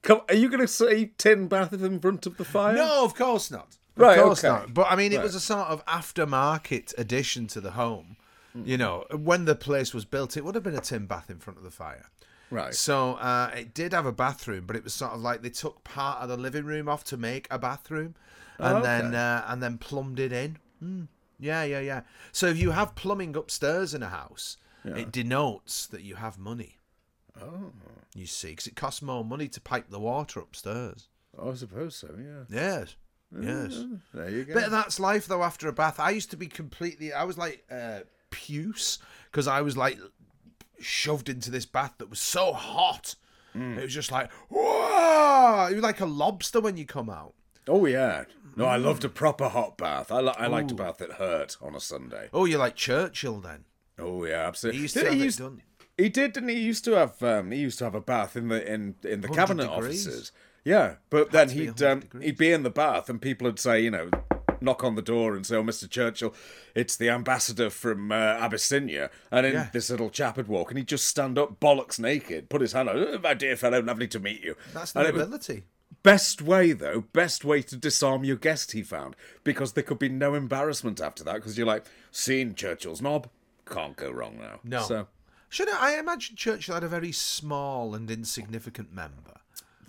[0.02, 2.76] Come, are you going to say tin bath in front of the fire?
[2.76, 3.76] No, of course not.
[3.96, 4.48] Of Right, course okay.
[4.48, 4.74] not.
[4.74, 5.22] But I mean, it Right.
[5.24, 8.16] was a sort of aftermarket addition to the home.
[8.64, 11.38] You know, when the place was built, it would have been a tin bath in
[11.40, 12.06] front of the fire.
[12.50, 12.74] Right.
[12.74, 15.84] So uh, it did have a bathroom, but it was sort of like they took
[15.84, 18.14] part of the living room off to make a bathroom,
[18.58, 20.56] and Oh, then uh, and then plumbed it in.
[20.82, 21.08] Mm.
[21.38, 22.00] Yeah, yeah, yeah.
[22.32, 26.78] So if you have plumbing upstairs in a house, it denotes that you have money.
[27.38, 27.72] Oh,
[28.14, 31.08] You see, because it costs more money to pipe the water upstairs.
[31.38, 32.14] I suppose so.
[32.18, 32.44] Yeah.
[32.48, 32.96] Yes,
[33.40, 33.84] yes.
[34.14, 34.54] There you go.
[34.54, 35.42] But that's life though.
[35.42, 37.12] After a bath, I used to be completely.
[37.12, 38.98] I was like uh, puce
[39.30, 39.98] because I was like
[40.80, 43.14] shoved into this bath that was so hot.
[43.56, 43.78] Mm.
[43.78, 45.68] It was just like whoa!
[45.70, 47.34] It was like a lobster when you come out.
[47.68, 48.24] oh yeah.
[48.58, 50.10] No, I loved a proper hot bath.
[50.10, 52.30] I, li- I liked a bath that hurt on a Sunday.
[52.32, 53.64] Oh, you're like Churchill then.
[53.98, 54.78] Oh yeah, absolutely.
[54.78, 55.62] He used to Did- have he, it used, done.
[55.98, 56.54] he did, didn't he?
[56.56, 59.20] He used to have um, he used to have a bath in the in in
[59.20, 60.06] the 100 cabinet degrees.
[60.06, 60.32] offices.
[60.66, 63.90] Yeah, but then he'd um, he'd be in the bath and people would say, you
[63.92, 64.10] know,
[64.60, 65.88] knock on the door and say, "Oh, Mr.
[65.88, 66.34] Churchill,
[66.74, 69.68] it's the ambassador from uh, Abyssinia," and then Yeah.
[69.72, 72.88] this little chap would walk and he'd just stand up, bollocks naked, put his hand
[72.88, 75.64] out, "Oh, "My dear fellow, lovely to meet you." That's was- nobility.
[76.02, 80.08] Best way though, best way to disarm your guest, he found, because there could be
[80.08, 81.34] no embarrassment after that.
[81.36, 83.28] Because you're like, seen Churchill's knob,
[83.66, 84.58] can't go wrong now.
[84.64, 84.82] No.
[84.82, 85.06] So,
[85.48, 89.40] Should I, I imagine Churchill had a very small and insignificant member.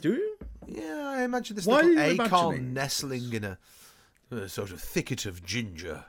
[0.01, 0.37] do you?
[0.67, 3.57] Yeah, I imagine this Why little acorn nestling in a,
[4.31, 6.05] a sort of thicket of ginger.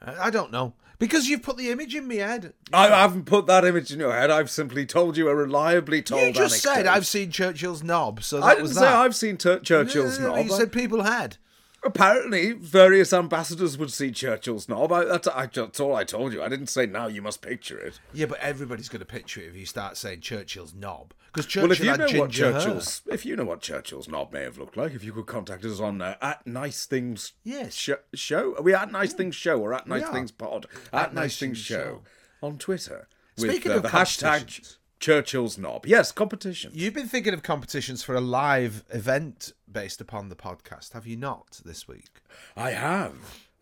[0.00, 2.54] I don't know because you've put the image in my head.
[2.72, 4.30] I haven't put that image in your head.
[4.30, 6.86] I've simply told you a reliably told You just said.
[6.86, 8.96] I've seen Churchill's knob, so that I didn't was say that.
[8.96, 10.46] I've seen Tur- Churchill's No, no, no, knob.
[10.46, 11.38] You said people had.
[11.84, 14.92] Apparently various ambassadors would see Churchill's knob.
[14.92, 16.42] I, that's, I, that's all I told you.
[16.42, 18.00] I didn't say now you must picture it.
[18.12, 21.14] Yeah, but everybody's going to picture it if you start saying Churchill's knob.
[21.32, 22.60] Because Churchill Well, if you had know what ginger hair.
[22.60, 25.64] Churchill's, if you know what Churchill's knob may have looked like, if you could contact
[25.64, 27.74] us on uh, at Nice Things Yes.
[27.74, 28.54] Sh- Show.
[28.56, 30.06] Are we at Nice Things Show or at Nice.
[30.08, 30.66] Things Pod?
[30.92, 32.02] At, At Nice, Nice Things Things Show
[32.42, 34.76] on Twitter Speaking with uh, of the hashtag.
[35.02, 35.84] Churchill's knob.
[35.84, 36.70] Yes, competition.
[36.74, 41.16] You've been thinking of competitions for a live event based upon the podcast, have you
[41.16, 42.22] not, this week?
[42.56, 43.14] I have.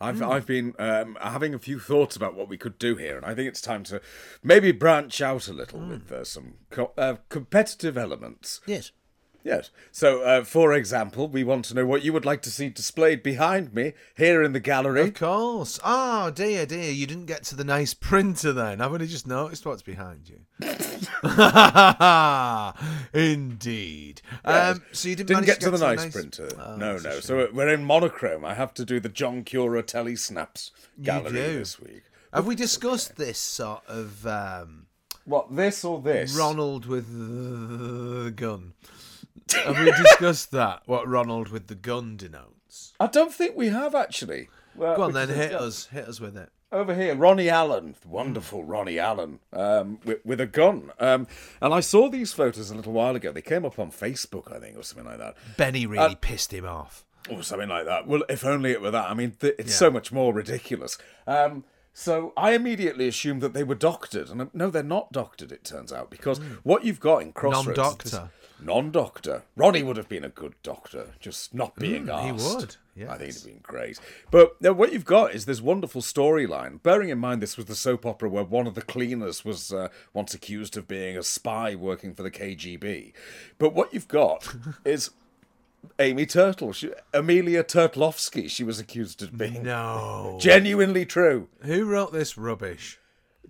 [0.03, 0.25] I've Hmm.
[0.25, 3.35] I've been um, having a few thoughts about what we could do here, and I
[3.35, 4.01] think it's time to
[4.43, 5.89] maybe branch out a little Hmm.
[5.91, 8.61] with uh, some co- uh, competitive elements.
[8.67, 8.93] Yes.
[9.43, 9.71] Yes.
[9.91, 13.23] So, uh, for example, we want to know what you would like to see displayed
[13.23, 15.09] behind me here in the gallery.
[15.09, 15.81] Of course.
[15.83, 16.93] Oh, dear, dear.
[16.93, 18.81] You didn't get to the nice printer then.
[18.81, 20.41] I've only just noticed what's behind you.
[23.13, 24.23] Indeed.
[24.45, 26.49] Um, so you didn't, Didn't get to the the nice printer.
[26.59, 27.21] Oh, no, no.
[27.21, 28.45] So we're in monochrome.
[28.45, 30.71] I have to do the John Cura Tele-Snaps
[31.03, 32.03] gallery this week.
[32.33, 34.87] Have we discussed this sort of um,
[35.25, 36.37] What, this or this?
[36.37, 38.75] Ronald with the gun?
[39.53, 40.83] Have we discussed that?
[40.87, 42.93] What Ronald with the gun denotes?
[43.01, 44.49] I don't think we have actually.
[44.75, 45.59] Well, Go on then, hit yeah.
[45.59, 45.87] us.
[45.87, 46.51] Hit us with it.
[46.73, 50.93] Over here, Ronnie Allen, wonderful Ronnie Allen, um, with, with a gun.
[51.01, 51.27] Um,
[51.61, 53.33] and I saw these photos a little while ago.
[53.33, 55.35] They came up on Facebook, I think, or something like that.
[55.57, 57.05] Benny really pissed him off.
[57.29, 58.07] or something like that.
[58.07, 59.11] Well, if only it were that.
[59.11, 60.97] I mean, th- it's so much more ridiculous.
[61.27, 65.51] Um, so I immediately assumed that they were doctored, and uh, no, they're not doctored.
[65.51, 68.31] It turns out because what you've got in Crossroads, Non-doctor.
[68.63, 69.45] Non-doctor.
[69.57, 72.57] Ronnie would have been a good doctor, just not being he asked.
[72.57, 72.77] would,
[73.09, 73.37] I think yes.
[73.37, 73.99] it'd been great.
[74.31, 76.83] But now what you've got is this wonderful storyline.
[76.83, 79.89] Bearing in mind this was the soap opera where one of the cleaners was uh,
[80.13, 83.13] once accused of being a spy working for the KGB.
[83.59, 85.11] But what you've got is
[85.99, 88.51] Amy Turtle, she, Amelia Turtlovsky.
[88.51, 90.37] She was accused of being No.
[90.41, 91.49] genuinely true.
[91.63, 92.99] Who wrote this rubbish?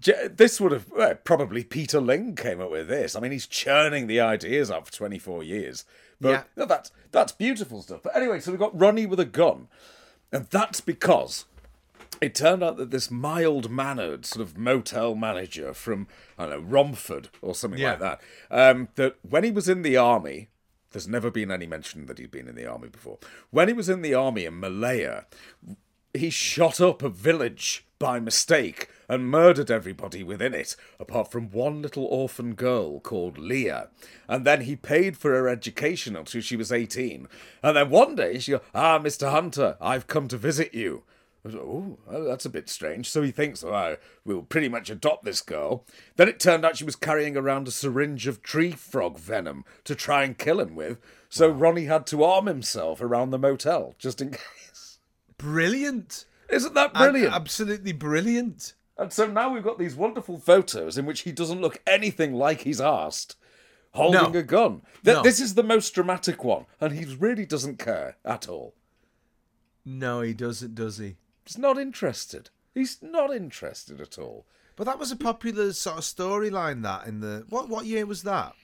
[0.00, 3.14] This would have well, probably Peter Ling came up with this.
[3.14, 5.84] I mean, he's churning the ideas out for twenty four years.
[6.20, 6.42] But Yeah.
[6.56, 8.00] no, that's that's beautiful stuff.
[8.02, 9.68] But anyway, so we've got Ronnie with a gun,
[10.32, 11.44] and that's because
[12.20, 16.06] it turned out that this mild mannered sort of motel manager from
[16.38, 17.90] I don't know Romford or something Yeah.
[17.92, 20.48] like that, um, that when he was in the army.
[20.92, 23.18] There's never been any mention that he'd been in the army before.
[23.50, 25.24] When he was in the army in Malaya,
[26.14, 31.82] he shot up a village by mistake and murdered everybody within it, apart from one
[31.82, 33.88] little orphan girl called Leah.
[34.28, 37.28] And then he paid for her education until she was 18.
[37.62, 39.30] And then one day she goes, Ah, Mr.
[39.30, 41.02] Hunter, I've come to visit you.
[41.44, 43.10] I was like, Oh, that's a bit strange.
[43.10, 45.84] So he thinks, oh, we'll pretty much adopt this girl.
[46.16, 49.94] Then it turned out she was carrying around a syringe of tree frog venom to
[49.94, 50.98] try and kill him with.
[51.28, 54.69] So Ronnie had to arm himself around the motel just in case.
[55.40, 56.24] Brilliant.
[56.48, 57.32] Isn't that brilliant?
[57.34, 58.74] Absolutely brilliant.
[58.98, 62.62] And so now we've got these wonderful photos in which he doesn't look anything like
[62.62, 63.36] he's asked,
[63.92, 64.38] holding No.
[64.38, 64.82] a gun.
[65.04, 65.22] Th- No.
[65.22, 68.74] This is the most dramatic one, and he really doesn't care at all.
[69.84, 71.16] No, he doesn't, does he?
[71.46, 72.50] He's not interested.
[72.74, 74.44] He's not interested at all.
[74.76, 76.82] But that was a popular sort of storyline.
[76.82, 78.54] That in the what what year was that?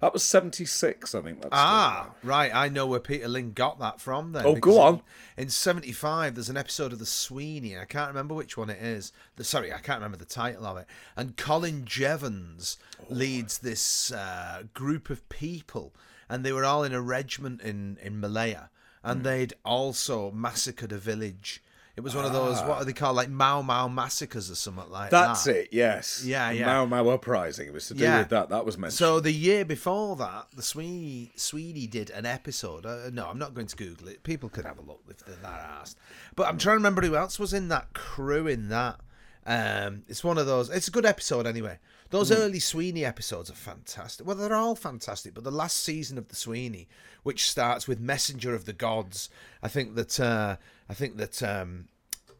[0.00, 1.42] That was 76, I think.
[1.42, 2.54] That's Ah, right.
[2.54, 4.32] I know where Peter Ling got that from.
[4.32, 4.46] Then.
[4.46, 4.94] Oh, go on.
[5.36, 7.72] In, in '75, there's an episode of The Sweeney.
[7.72, 9.12] and I can't remember which one it is.
[9.36, 10.86] The, sorry, I can't remember the title of it.
[11.16, 12.76] And Colin Jeavons
[13.10, 15.92] leads this uh, group of people,
[16.28, 18.70] and they were all in a regiment in in Malaya,
[19.02, 21.60] and they'd also massacred a village.
[21.98, 22.68] It was one of those Ah.
[22.68, 25.52] what are they called, like Mau Mau massacres or something like That's that.
[25.52, 26.22] That's it, yes.
[26.24, 26.66] Yeah, The yeah.
[26.66, 27.66] Mau Mau Uprising.
[27.66, 28.20] It was to do Yeah.
[28.20, 28.50] with that.
[28.50, 28.98] That was mentioned.
[28.98, 32.86] So the year before that, the Sweeney Sweeney did an episode.
[32.86, 34.22] Uh, no, I'm not going to Google it.
[34.22, 35.98] People could have a look if they're that asked.
[36.36, 39.00] But I'm trying to remember who else was in that crew in that.
[39.44, 40.70] Um, it's one of those.
[40.70, 41.78] It's a good episode anyway.
[42.10, 44.24] Those early Sweeney episodes are fantastic.
[44.26, 46.86] Well, they're all fantastic, but the last season of the Sweeney,
[47.22, 49.28] which starts with Messenger of the Gods,
[49.62, 50.56] I think that uh,
[50.88, 51.88] I think that um,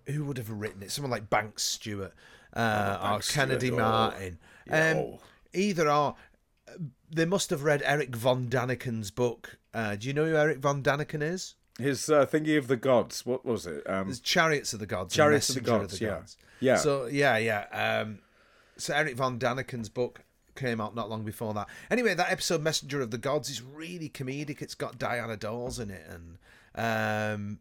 [0.06, 0.90] who would have written it?
[0.90, 2.14] Someone like Banks Stewart
[2.54, 3.84] uh, or Banks Kennedy Stewart, oh.
[3.84, 4.38] Martin.
[4.66, 5.20] Yeah, Um, oh.
[5.52, 6.14] Either or.
[7.10, 9.58] They must have read Eric von Daniken's book.
[9.72, 11.54] Uh, do you know who Eric von Daniken is?
[11.78, 13.24] His uh, thingy of the gods.
[13.24, 13.88] What was it?
[13.88, 15.14] Um, There's Chariots of the Gods.
[15.14, 16.08] Chariots of the Gods, yeah.
[16.08, 16.36] Gods.
[16.60, 16.76] Yeah.
[16.76, 18.00] So yeah, yeah.
[18.02, 18.18] Um,
[18.76, 20.20] so Eric von Daniken's book
[20.54, 21.68] came out not long before that.
[21.90, 24.60] Anyway, that episode Messenger of the Gods is really comedic.
[24.60, 26.38] It's got Diana Dors in it, and
[26.74, 27.58] um,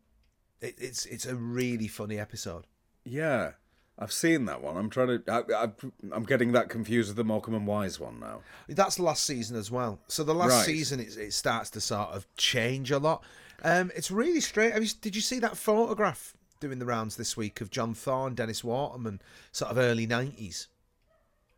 [0.62, 2.66] it, it's it's a really funny episode.
[3.06, 3.52] yeah.
[4.00, 4.78] I've seen that one.
[4.78, 5.24] I'm trying to.
[5.28, 5.70] I, I,
[6.12, 8.42] I'm getting that confused with the Morecambe and Wise one now.
[8.70, 9.98] That's the last season as well.
[10.08, 10.66] So the last Right.
[10.68, 13.24] season, it, it starts to sort of change a lot.
[13.64, 14.74] Um, it's really straight.
[14.74, 18.30] Have you, did you see that photograph doing the rounds this week of John Thaw,
[18.30, 19.20] Dennis Waterman,
[19.52, 20.68] sort of early nineties?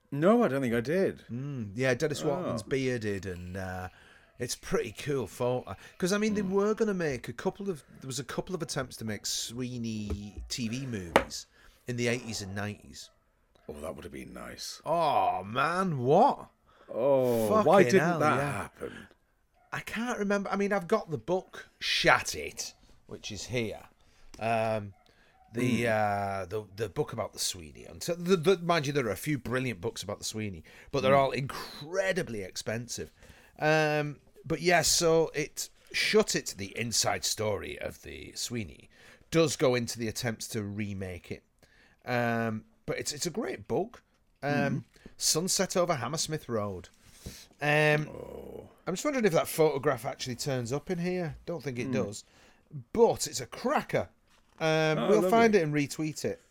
[0.10, 1.24] No, I don't think I did.
[1.30, 3.90] Mm, yeah, Dennis Waterman's bearded, and uh,
[4.40, 5.76] it's pretty cool photo.
[5.92, 7.84] Because I mean, they were going to make a couple of.
[8.00, 11.46] There was a couple of attempts to make Sweeney TV movies
[11.88, 13.10] in the eighties and nineties.
[13.68, 14.82] Oh, that would have been nice.
[14.86, 16.48] Oh man, what?
[16.92, 18.52] Oh, why didn't hell, that yeah.
[18.52, 18.94] happen?
[19.72, 20.50] I can't remember.
[20.50, 22.74] I mean, I've got the book Shut It,
[23.06, 23.82] which is here.
[24.40, 24.94] Um,
[25.54, 27.86] the uh, the the book about the Sweeney.
[27.86, 30.64] And so, the, the, mind you, there are a few brilliant books about the Sweeney,
[30.92, 33.12] but they're all incredibly expensive.
[33.60, 36.56] Um, but yes, so it shut it.
[36.58, 38.90] The inside story of the Sweeney
[39.32, 41.44] does go into the attempts to remake it.
[42.06, 44.02] Um, but it's it's a great book.
[44.42, 44.86] Um,
[45.18, 46.90] Sunset over Hammersmith Road.
[47.62, 48.08] Um,
[48.88, 51.36] I'm just wondering if that photograph actually turns up in here.
[51.46, 52.24] Don't think it does,
[52.94, 54.08] but it's a cracker.
[54.60, 55.30] Um, Oh, we'll lovely.
[55.30, 56.42] find it and retweet it.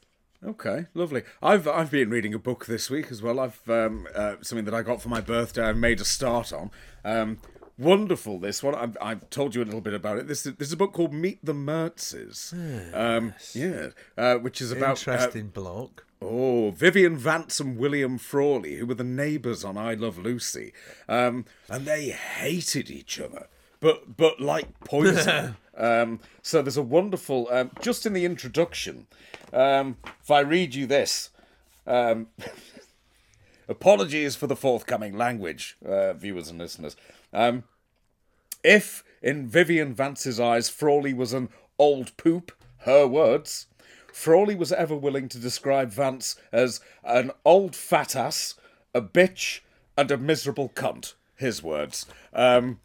[0.47, 1.23] Okay, lovely.
[1.43, 3.41] I've I've been reading a book this week as well.
[3.41, 5.63] I've um, uh, something that I got for my birthday.
[5.65, 6.71] I've made a start on.
[7.05, 7.39] Um,
[7.79, 8.39] wonderful.
[8.39, 8.75] This one.
[8.75, 10.29] I've, I've told you a little bit about it.
[10.29, 12.53] This is, this is a book called Meet the Mertzes.
[12.95, 16.05] Um, yeah, uh, which is about uh, Interesting bloke.
[16.21, 20.73] Oh, Vivian Vance and William Frawley, who were the neighbours on I Love Lucy,
[21.09, 23.47] um, and they hated each other,
[23.79, 25.57] but but like poison.
[25.77, 29.07] um, so there's a wonderful, um, just in the introduction,
[29.53, 31.31] um, if I read you this,
[31.87, 32.27] um,
[33.69, 36.97] apologies for the forthcoming language, uh, viewers and listeners.
[37.33, 37.65] Um,
[38.65, 41.49] if, in Vivian Vance's eyes, Frawley was an
[41.79, 43.67] old poop, her words,
[44.13, 48.55] Frawley was ever willing to describe Vance as an old fat ass,
[48.93, 49.61] a bitch,
[49.97, 52.05] and a miserable cunt, his words.
[52.33, 52.81] Um,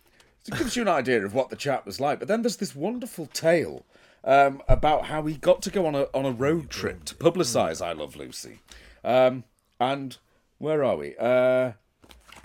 [0.47, 2.19] it gives you an idea of what the chat was like.
[2.19, 3.85] But then there's this wonderful tale
[4.23, 7.83] um, about how he got to go on a, on a road trip to publicise
[7.83, 8.59] I Love Lucy.
[9.03, 9.43] Um,
[9.79, 10.17] and
[10.59, 11.15] where are we?
[11.19, 11.73] Uh,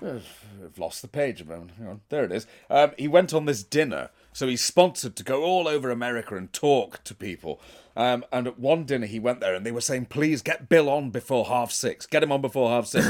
[0.00, 1.72] I've lost the page a moment.
[1.78, 2.00] Hang on.
[2.08, 2.46] There it is.
[2.70, 6.52] Um, he went on this dinner, so he's sponsored to go all over America and
[6.52, 7.60] talk to people.
[7.96, 10.88] Um, and at one dinner, he went there and they were saying, please get Bill
[10.88, 12.06] on before half six.
[12.06, 13.08] Get him on before half six.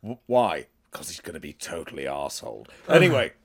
[0.26, 0.66] Why?
[0.90, 2.66] Because he's going to be totally arsehole.
[2.88, 3.32] Anyway.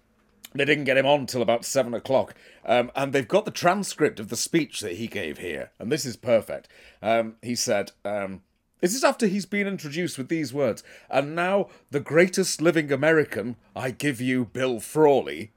[0.53, 4.19] They didn't get him on till about seven o'clock, um, and they've got the transcript
[4.19, 6.67] of the speech that he gave here, and this is perfect.
[7.01, 8.41] Um, he said, um,
[8.82, 13.55] "This is after he's been introduced with these words, and now the greatest living American,
[13.75, 15.51] I give you, Bill Frawley."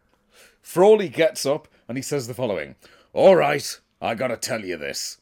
[0.63, 2.77] Frawley gets up and he says the following:
[3.13, 5.19] "All right, I gotta tell you this.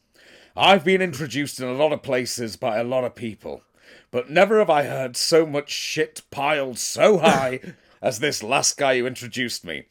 [0.55, 3.63] I've been introduced in a lot of places by a lot of people,
[4.11, 7.59] but never have I heard so much shit piled so high
[8.01, 9.85] as this last guy who introduced me.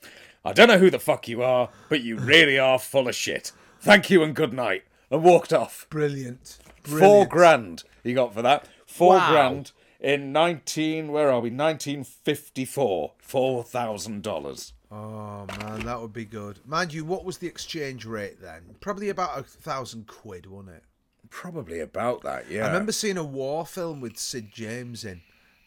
[0.45, 3.53] I don't know who the fuck you are, but you really are full of shit.
[3.81, 4.85] Thank you and good night.
[5.11, 5.87] And walked off.
[5.91, 6.59] Brilliant.
[6.83, 8.67] Four grand he got for that.
[8.87, 9.31] Four Wow.
[9.31, 11.51] grand in 19, where are we?
[11.51, 13.13] 1954.
[13.27, 14.73] $4,000.
[14.91, 16.59] Oh man, that would be good.
[16.67, 18.77] Mind you, what was the exchange rate then?
[18.81, 20.85] Probably about a thousand quid, wasn't it?
[21.31, 22.65] Probably about that, yeah.
[22.65, 25.23] I remember seeing a war film with Sid James in,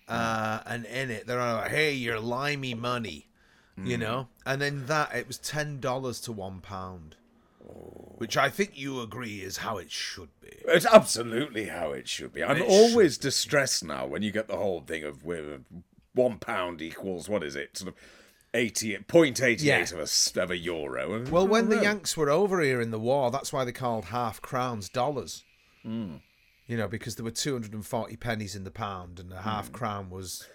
[0.07, 3.27] uh, and in it they're like, "Hey, your limey money,"
[3.83, 7.15] you know, and then that it was ten dollars to one pound,
[8.17, 10.55] which I think you agree is how it should be.
[10.65, 12.43] It's absolutely how it should be.
[12.43, 15.23] I'm It always distressed now when you get the whole thing of
[16.13, 17.77] one pound equals what is it?
[17.77, 17.95] Sort of
[18.53, 19.99] eighty point eighty eight Yeah.
[19.99, 21.25] of a of a euro.
[21.29, 24.41] Well, when the Yanks were over here in the war, that's why they called half
[24.41, 25.43] crowns dollars.
[25.83, 26.15] Hmm.
[26.67, 30.47] You know, because there were 240 pennies in the pound, and a half crown was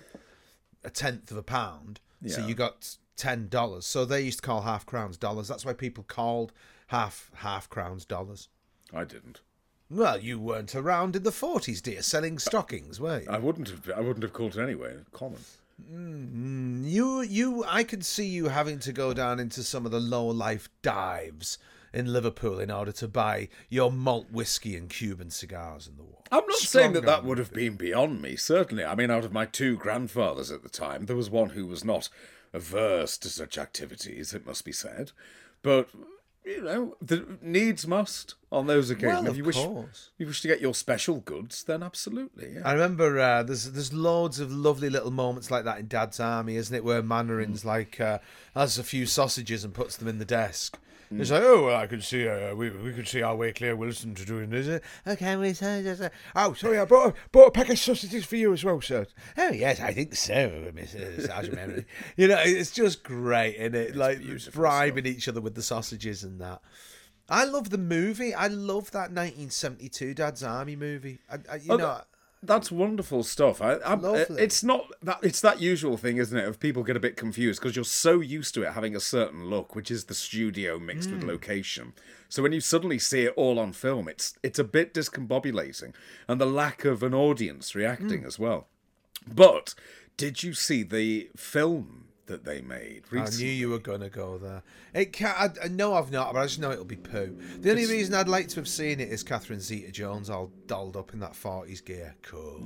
[0.83, 2.01] a tenth of a pound.
[2.27, 3.87] So you got ten dollars.
[3.87, 5.47] So they used to call half crowns dollars.
[5.47, 6.53] That's why people called
[6.91, 8.49] half half crowns dollars.
[8.93, 9.41] I didn't.
[9.89, 13.27] Well, you weren't around in the 40s, dear, selling stockings, were you?
[13.29, 13.91] I wouldn't have.
[13.97, 14.97] I wouldn't have called it anyway.
[15.13, 15.41] Common.
[15.81, 16.85] Mm-hmm.
[16.87, 20.27] You, you, I could see you having to go down into some of the low
[20.27, 21.59] life dives
[21.93, 26.23] in Liverpool in order to buy your malt whiskey and Cuban cigars in the war.
[26.31, 28.37] I'm not saying that that would have been beyond me.
[28.37, 31.67] Certainly, I mean, out of my two grandfathers at the time, there was one who
[31.67, 32.09] was not
[32.53, 34.35] averse to such activities.
[34.35, 35.13] It must be said,
[35.63, 35.89] but
[36.45, 39.23] you know, the needs must on those occasions.
[39.23, 40.11] Well, if you wish, course.
[40.19, 42.55] you wish to get your special goods, then absolutely.
[42.55, 42.63] Yeah.
[42.65, 46.57] I remember uh, there's there's loads of lovely little moments like that in Dad's Army,
[46.57, 46.85] isn't it?
[46.85, 48.19] Where Mainwaring's like uh,
[48.55, 50.79] has a few sausages and puts them in the desk,
[51.13, 53.75] It's like, oh, well, I could see, uh, we, we could see our way, clear
[53.75, 54.81] Wilson, to doing this.
[55.07, 56.01] Okay, we say this.
[56.01, 58.81] uh, Oh, sorry, I brought a, brought a pack of sausages for you as well,
[58.81, 59.07] sir.
[59.37, 61.27] Oh, yes, I think so, Mr.
[61.27, 61.85] Sergeant Memory.
[62.17, 63.97] you know, it's just great, isn't it?
[63.97, 66.61] like beautiful bribing each other with the sausages and that.
[67.29, 68.33] I love the movie.
[68.35, 71.19] I love that 1972 Dad's Army movie.
[71.31, 72.01] I, I, you Oh, know,
[72.43, 73.61] that's wonderful stuff.
[73.61, 76.47] I, I'm, it's not that it's that usual thing, isn't it?
[76.49, 79.47] Of people get a bit confused because you're so used to it having a certain
[79.47, 81.17] look, which is the studio mixed Hmm.
[81.17, 81.93] with location.
[82.29, 85.93] So when you suddenly see it all on film, it's it's a bit discombobulating,
[86.29, 87.79] and the lack of an audience Hmm.
[87.81, 88.69] reacting as well.
[89.27, 89.75] But
[90.17, 94.39] did you see the film that they made I knew you were going to go
[94.39, 94.63] there.
[94.95, 97.37] It can I, know I've not, but I just know it'll be poo.
[97.61, 101.13] The only reason I'd like to have seen it is Catherine Zeta-Jones all dolled up
[101.13, 102.15] in that 40s gear.
[102.23, 102.63] Cool.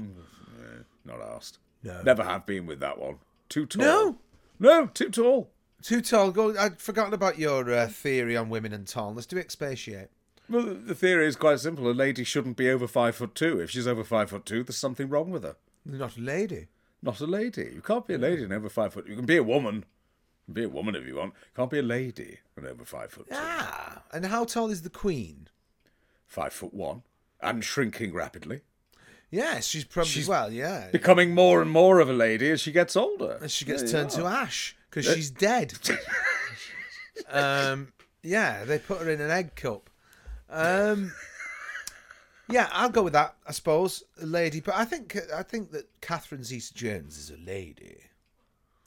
[1.05, 1.59] Not asked.
[1.83, 2.03] No.
[2.03, 3.17] Never have been with that one.
[3.49, 3.83] Too tall.
[3.83, 4.19] No.
[4.59, 5.51] No, too tall.
[5.83, 6.31] Too tall.
[6.31, 6.57] Go.
[6.57, 9.27] I'd forgotten about your uh, theory on women and tallness.
[9.27, 10.09] Do expatiate.
[10.49, 11.91] Well, the theory is quite simple.
[11.91, 13.61] A lady shouldn't be over five foot two.
[13.61, 15.57] If she's over five foot two, there's something wrong with her.
[15.85, 16.69] Not a lady.
[17.05, 17.71] Not a lady.
[17.75, 19.07] You can't be a lady and over five foot.
[19.07, 19.85] You can be a woman.
[20.51, 21.35] Be a woman if you want.
[21.55, 23.37] Can't be a lady and over five foot two.
[23.37, 24.03] Ah.
[24.11, 25.49] And how tall is the queen?
[26.27, 27.03] Five foot one
[27.43, 28.63] and shrinking rapidly,
[29.31, 30.51] Yeah, she's probably well.
[30.51, 30.89] Yeah.
[30.91, 33.39] becoming more and more of a lady as she gets older.
[33.43, 35.75] And she gets There turned to ash because she's dead.
[37.29, 37.93] um,
[38.23, 39.91] yeah, they put her in an egg cup.
[40.49, 41.13] Um,
[42.49, 43.37] yeah, I'll go with that.
[43.47, 44.61] I suppose, a lady.
[44.61, 47.99] But I think I think that Catherine Zeta-Jones is a lady.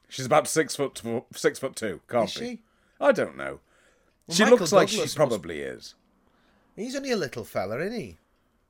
[0.10, 1.02] She's about six foot
[1.36, 2.02] six foot two.
[2.08, 2.46] Can't Is be.
[2.46, 2.62] she?
[3.00, 3.60] I don't know.
[4.30, 5.96] she Michael looks like Douglas she probably is.
[6.76, 8.18] He's only a little fella, isn't he?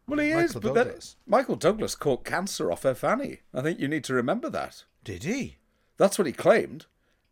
[0.08, 1.16] Well, he is, Michael but then Douglas.
[1.28, 3.40] Michael Douglas caught cancer off her fanny.
[3.54, 4.86] I think you need to remember that.
[5.04, 5.58] Did he?
[5.98, 6.86] That's what he claimed.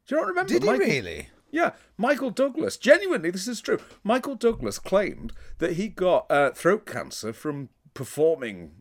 [0.08, 0.50] Do you not remember?
[0.54, 1.30] Did he really?
[1.56, 2.76] Yeah, Michael Douglas.
[2.76, 3.80] Genuinely, this is true.
[4.04, 8.72] Michael Douglas claimed that he got uh, throat cancer from performing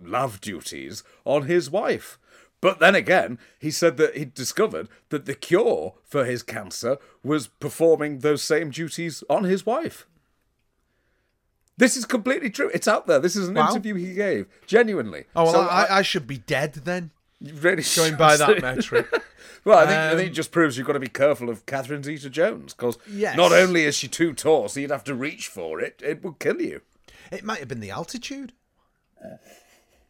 [0.00, 2.16] love duties on his wife.
[2.60, 7.48] But then again, he said that he'd discovered that the cure for his cancer was
[7.48, 10.06] performing those same duties on his wife.
[11.76, 12.70] This is completely true.
[12.72, 13.18] It's out there.
[13.18, 13.70] This is an Wow.
[13.70, 14.46] interview he gave.
[14.68, 15.24] Genuinely.
[15.34, 17.10] Oh well, So I, I should be dead then.
[17.40, 19.08] you really Going by that metric.
[19.64, 21.64] Well, I think, I Um, think it just proves you've got to be careful of
[21.66, 23.36] Catherine Zeta Jones because Yes.
[23.36, 26.38] not only is she too tall, so you'd have to reach for it, it would
[26.38, 26.80] kill you.
[27.32, 28.52] It might have been the altitude,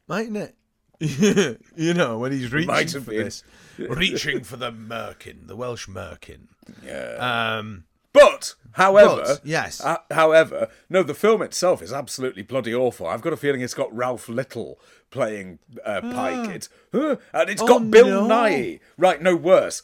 [0.09, 0.57] mightn't it?
[1.77, 3.25] you know, when he's reaching for been.
[3.25, 3.43] this,
[3.79, 6.49] reaching for the merkin, the Welsh merkin.
[6.83, 7.57] Yeah.
[7.59, 7.85] Um,
[8.15, 9.83] But, however, But, yes.
[9.85, 13.07] uh, however, no, the film itself is absolutely bloody awful.
[13.07, 14.79] I've got a feeling it's got Ralph Little
[15.11, 16.49] playing uh, Pike.
[16.49, 18.27] It's uh, and it's Oh, got Bill no.
[18.27, 18.81] Nye.
[18.97, 19.83] Right, no worse.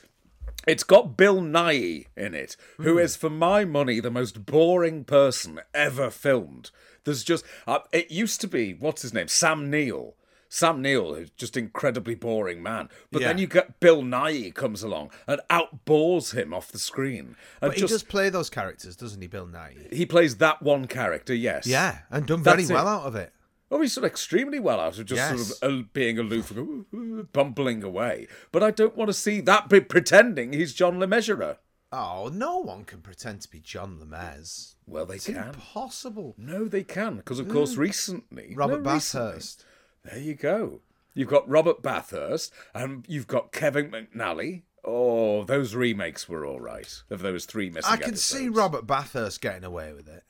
[0.67, 2.99] It's got Bill Nighy in it, who Hmm.
[3.01, 6.71] is, for my money, the most boring person ever filmed.
[7.05, 10.15] There's just uh, it used to be what's his name, Sam Neill.
[10.53, 15.13] Sam Neill, who's just incredibly boring man, but then you get Bill Nighy comes along
[15.29, 19.21] and outbores him off the screen, and but he just does play those characters, doesn't
[19.23, 19.93] he, Bill Nighy?
[19.93, 21.67] he plays that one character, yes.
[21.69, 22.75] Yeah, and done very That's it.
[22.75, 23.33] well out of it.
[23.71, 25.47] Oh, he's done extremely well out of just Yes.
[25.59, 28.27] sort of uh, being aloof, and go, "Ooh, ooh," bumbling away.
[28.51, 31.59] But I don't want to see that bit pretending he's John Le Mesurier.
[31.93, 34.75] Oh, no one can pretend to be John Lemez.
[34.87, 35.37] Well, they It's can.
[35.55, 36.35] impossible.
[36.37, 39.65] No, they can, because of course recently, Robert no, recently- Bathurst.
[40.05, 40.81] There you go.
[41.15, 44.63] You've got Robert Bathurst, and you've got Kevin McNally.
[44.85, 48.49] Oh, those remakes were all right of those three missing I can see.
[48.49, 50.23] Robert Bathurst getting away with it.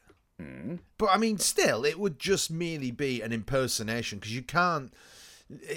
[0.97, 4.91] But I mean, still, it would just merely be an impersonation because you can't,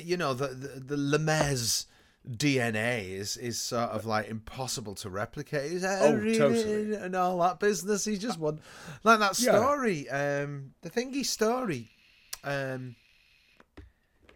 [0.02, 1.86] you know, the the, the Lemez
[2.26, 5.70] DNA is is sort of like impossible to replicate.
[5.74, 6.94] Is that Oh, totally.
[6.96, 8.06] and all that business?
[8.06, 8.62] He's just one
[9.04, 9.52] like that Yeah.
[9.58, 11.90] story, um, the thingy story.
[12.46, 12.96] Um,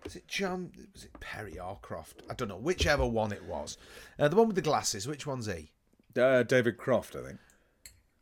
[0.08, 0.72] was it John?
[0.94, 2.22] Was it Perry or Croft?
[2.30, 2.56] I don't know.
[2.56, 3.78] Whichever one it was,
[4.18, 5.06] uh, the one with the glasses.
[5.06, 5.74] Which one's he?
[6.18, 7.40] Uh, David Croft, I think.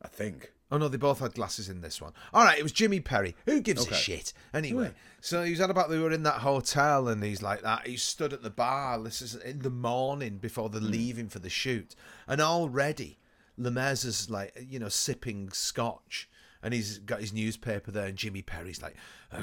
[0.01, 0.51] I think.
[0.71, 2.13] Oh no, they both had glasses in this one.
[2.33, 3.35] All right, it was Jimmy Perry.
[3.45, 4.33] Who gives a shit?
[4.51, 7.85] Anyway, so he was on about they were in that hotel and he's like that.
[7.85, 8.99] He stood at the bar.
[9.03, 11.95] This is in the morning before they're leaving for the shoot,
[12.27, 13.19] and already
[13.59, 16.27] Lemez is like you know sipping scotch.
[16.65, 18.95] And he's got his newspaper there, and Jimmy Perry's like,
[19.31, 19.37] uh,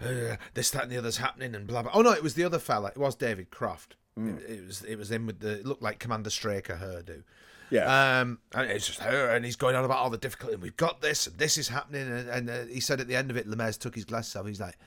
[0.00, 1.90] the- uh, "This, that, and the other's happening," and blah blah.
[1.92, 2.88] Oh no, it was the other fella.
[2.88, 3.96] It was David Croft.
[4.16, 7.24] It, it was it was him with the it looked like Commander Straker hairdo.
[7.70, 8.20] Yeah.
[8.20, 10.54] Um, and it's just her, and he's going on about all the difficulty.
[10.54, 12.10] And we've got this, and this is happening.
[12.10, 14.46] And, and uh, he said at the end of it, Lemez took his glasses off.
[14.46, 14.78] He's like,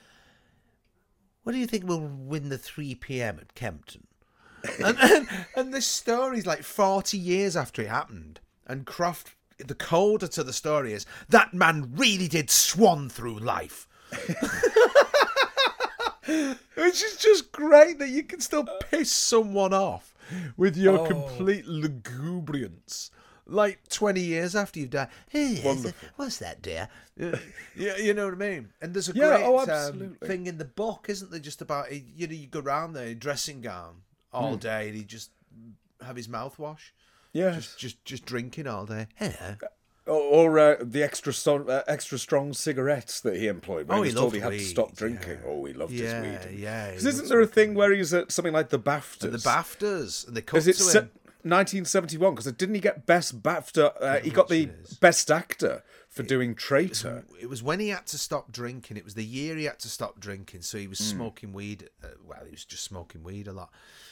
[1.43, 3.37] "What do you think we'll win the three p.m.
[3.39, 4.07] at Kempton?"
[4.83, 10.27] and, and and this story's like forty years after it happened, and Croft the coda
[10.29, 13.87] to the story is that man really did swan through life.
[16.27, 20.15] Which is just great that you can still piss someone off
[20.57, 21.03] with your Oh.
[21.05, 23.11] complete lugubriance.
[23.47, 25.09] Like 20 years after you've died.
[25.29, 26.09] Hey, Wonderful.
[26.15, 26.89] what's that, dear?
[27.21, 27.37] Uh,
[27.75, 28.69] yeah, you know what I mean?
[28.81, 31.39] And there's a Yeah, great oh, um, thing in the book, isn't there?
[31.39, 33.97] Just about, you know, you go around there, dressing gown
[34.33, 34.59] all Hmm.
[34.59, 35.29] day, and he just
[36.03, 36.91] have his mouthwash.
[37.35, 37.51] Yeah.
[37.51, 39.07] Just, just, just drinking all day.
[39.15, 39.55] Hello.
[40.07, 43.87] Or, or uh, the extra strong, uh, extra strong cigarettes that he employed.
[43.89, 45.39] When Oh, he was told he had to weed, stop drinking.
[45.43, 45.47] yeah.
[45.49, 46.59] Oh, he loved Yeah, his weed.
[46.59, 49.19] yeah, 'Cause isn't there a thing where he's at something like the BAFTAs?
[49.31, 51.09] The BAFTAs, and they it to se- him.
[51.43, 52.33] 1971?
[52.35, 53.93] Because didn't he get best BAFTA?
[53.99, 54.93] Uh, he got the much it is.
[54.97, 55.83] best actor
[56.15, 57.25] for doing Traitor.
[57.41, 58.95] It was when he had to stop drinking.
[58.97, 61.17] It was the year he had to stop drinking, so he was Hmm.
[61.17, 61.89] smoking weed.
[62.03, 63.69] Uh, well, he was just smoking weed a lot.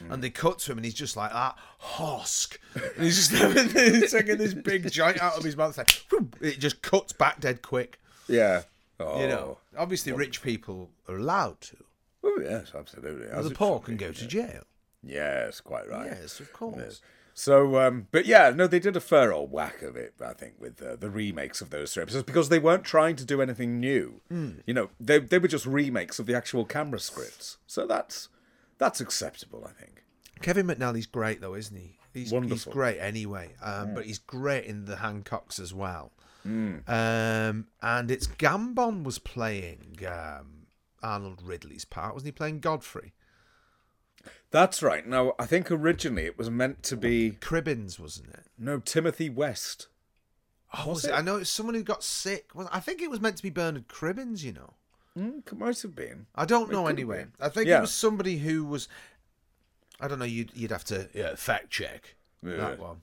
[0.09, 2.59] And they cut to him, and he's just like that, husk.
[2.75, 5.77] And he's just he's taking this big joint out of his mouth.
[5.77, 6.03] Like,
[6.41, 7.99] it just cuts back dead quick.
[8.27, 8.63] Yeah.
[8.99, 9.21] Oh.
[9.21, 11.77] You know, obviously, rich people are allowed to.
[12.25, 13.27] Oh, yes, absolutely.
[13.27, 14.63] As the poor can go to jail.
[15.01, 16.05] Yes, quite right.
[16.07, 17.01] Yes, of course.
[17.33, 20.55] So, um, but yeah, no, they did a fair old whack of it, I think,
[20.59, 23.79] with uh, the remakes of those three episodes because they weren't trying to do anything
[23.79, 24.21] new.
[24.29, 24.51] Hmm.
[24.67, 27.57] You know, they they were just remakes of the actual camera scripts.
[27.65, 28.29] So that's
[28.77, 30.03] that's acceptable, I think.
[30.41, 31.97] Kevin McNally's great though, isn't he?
[32.13, 32.55] He's, Wonderful.
[32.55, 36.11] he's great anyway, um, but he's great in the Hancocks as well.
[36.43, 36.77] Hmm.
[36.87, 40.67] Um, and it's Gambon was playing um,
[41.01, 42.31] Arnold Ridley's part, wasn't he?
[42.33, 43.13] Playing Godfrey.
[44.51, 45.05] That's right.
[45.07, 48.43] Now, I think originally it was meant to be Cribbins, wasn't it?
[48.57, 49.87] no Timothy West.
[50.75, 51.11] Oh, was it?
[51.11, 52.49] I know it's someone who got sick.
[52.71, 54.43] I think it was meant to be Bernard Cribbins.
[54.43, 54.73] You know,
[55.17, 56.25] Mm, it might have been.
[56.33, 57.27] I don't know anyway.
[57.39, 57.77] I think Yeah.
[57.79, 58.87] it was somebody who was.
[59.99, 60.25] I don't know.
[60.25, 62.57] You'd you'd have to yeah, fact check Yeah.
[62.57, 63.01] that one.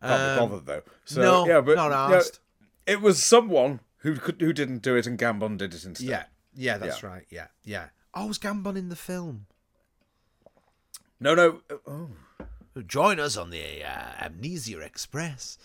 [0.00, 0.82] Can't Um, be bothered though.
[1.04, 2.38] So, no, yeah, but not asked.
[2.86, 6.06] it was someone who could who didn't do it, and Gambon did it instead.
[6.08, 6.24] Yeah,
[6.54, 7.26] yeah, that's right.
[7.30, 7.88] Yeah, yeah.
[8.14, 9.46] Oh, was Gambon in the film?
[11.24, 11.60] No, no.
[11.86, 12.10] Oh,
[12.86, 15.56] Join us on the uh, Amnesia Express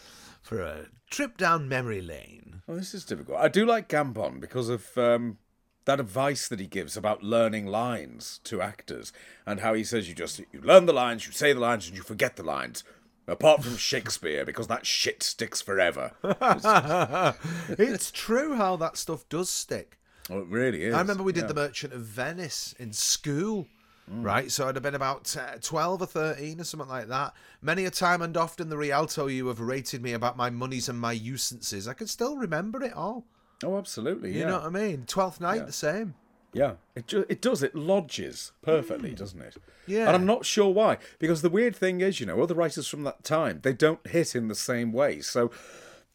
[0.41, 2.61] for a trip down memory lane.
[2.65, 3.39] Oh, this is difficult.
[3.39, 5.37] I do like Gambon because of um,
[5.83, 9.11] that advice that he gives about learning lines to actors
[9.45, 11.97] and how he says you just you learn the lines, you say the lines, and
[11.97, 12.85] you forget the lines.
[13.27, 16.13] Apart from Shakespeare, because that shit sticks forever.
[16.23, 19.99] it's true how that stuff does stick.
[20.29, 20.95] Oh, it really is.
[20.95, 21.47] I remember we did Yeah.
[21.47, 23.67] The Merchant of Venice in school,
[24.09, 24.51] right?
[24.51, 27.33] So I'd have been about uh, 12 or 13 or something like that.
[27.61, 30.99] Many a time and often the Rialto you have rated me about my monies and
[30.99, 31.87] my usances.
[31.87, 33.25] I can still remember it all.
[33.63, 34.33] Oh, absolutely.
[34.33, 34.47] You yeah.
[34.47, 35.05] know what I mean?
[35.05, 36.15] Twelfth night, the same.
[36.53, 37.61] Yeah, it ju- it does.
[37.61, 39.55] It lodges perfectly, doesn't it?
[39.55, 39.61] Mm.
[39.87, 40.07] Yeah.
[40.07, 40.97] And I'm not sure why.
[41.19, 44.35] Because the weird thing is, you know, other writers from that time they don't hit
[44.35, 45.21] in the same way.
[45.21, 45.51] So,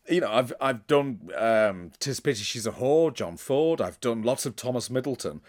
[0.08, 3.80] you know, I've I've done um, "Tis Pity She's a Whore," John Ford.
[3.80, 5.40] I've done lots of Thomas Middleton.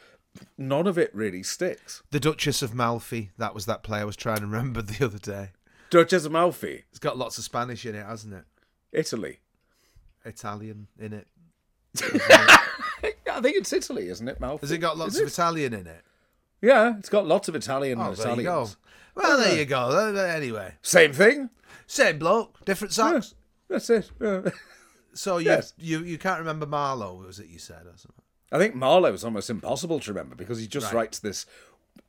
[0.58, 2.02] None of it really sticks.
[2.12, 3.32] The Duchess of Malfi.
[3.38, 5.50] That was that play I was trying to remember the other day.
[5.90, 8.44] Duchess of Malfi, It's got lots of Spanish in it, hasn't it?
[8.92, 9.40] Italy.
[10.26, 11.28] Italian in it.
[12.02, 14.62] I think it's Italy, isn't it, Malfi?
[14.62, 15.32] Has it got lots Is of it?
[15.34, 16.02] Italian in it?
[16.62, 18.52] Yeah, it's got lots of Italian Oh, and there you go.
[18.64, 18.78] Italians.
[19.16, 20.16] Well, there you go.
[20.18, 21.50] Anyway, Same thing.
[21.88, 23.36] same bloke, different socks.
[23.70, 24.10] That's it.
[24.20, 24.42] Yeah.
[25.14, 25.74] So you, Yes.
[25.78, 28.24] you you can't remember Marlowe, was it you said or something?
[28.52, 30.96] I think Marlowe is almost impossible to remember because he just Right.
[30.96, 31.46] writes this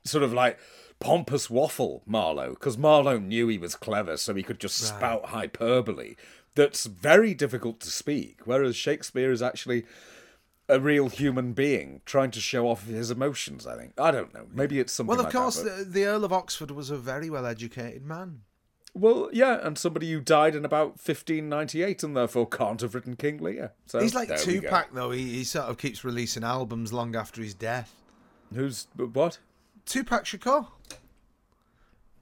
[0.05, 0.59] sort of like
[1.01, 6.15] pompous waffle, Marlowe, because Marlowe knew he was clever, so he could just spout hyperbole
[6.55, 9.85] that's very difficult to speak, whereas Shakespeare is actually
[10.69, 13.93] a real human being trying to show off his emotions, I think.
[14.01, 14.47] I don't know.
[14.53, 15.65] Maybe it's something Well, of like course, that.
[15.65, 18.41] but- the, the Earl of Oxford was a very well educated man.
[18.99, 23.37] Well, yeah, and somebody who died in about 1598 and therefore can't have written King
[23.39, 23.73] Lear.
[23.85, 24.61] So He's like there we.
[24.61, 25.11] Tupac, though.
[25.11, 27.95] He, he sort of keeps releasing albums long after his death.
[28.55, 29.39] Who's what?
[29.85, 30.69] Tupac Shakur.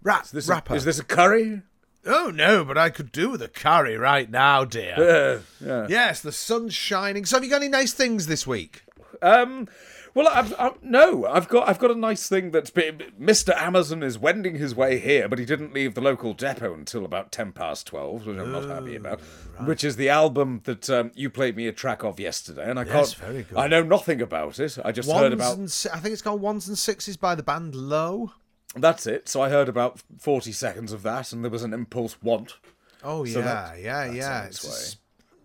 [0.03, 0.75] Rap, This rapper.
[0.75, 1.63] Is, is this a curry?
[2.05, 4.95] Oh, no, but I could do with a curry right now, dear.
[4.97, 5.87] Uh, yeah.
[5.89, 7.25] yes, the sun's shining.
[7.25, 8.83] So have you got any nice things this week?
[9.23, 9.69] Um,
[10.15, 13.55] well, I've, i no, I've got I've got a nice thing that's been, Mr.
[13.61, 17.33] Amazon is wending his way here, but he didn't leave the local depot until about
[17.33, 19.21] ten past twelve, which I'm not happy about.
[19.67, 22.85] Which is the album that um, you played me a track of yesterday, and I
[22.85, 23.31] Yes, can't.
[23.31, 23.59] very good.
[23.59, 24.79] I know nothing about it.
[24.85, 25.57] I just Ones heard about.
[25.59, 28.33] and I think it's called Ones and Sixes by the band Low.
[28.77, 29.29] That's it.
[29.29, 32.55] So I heard about forty seconds of that, and there was an impulse want.
[33.03, 34.45] Oh, So yeah, that- yeah, yeah.
[34.45, 34.71] its It's way.
[34.73, 34.97] s-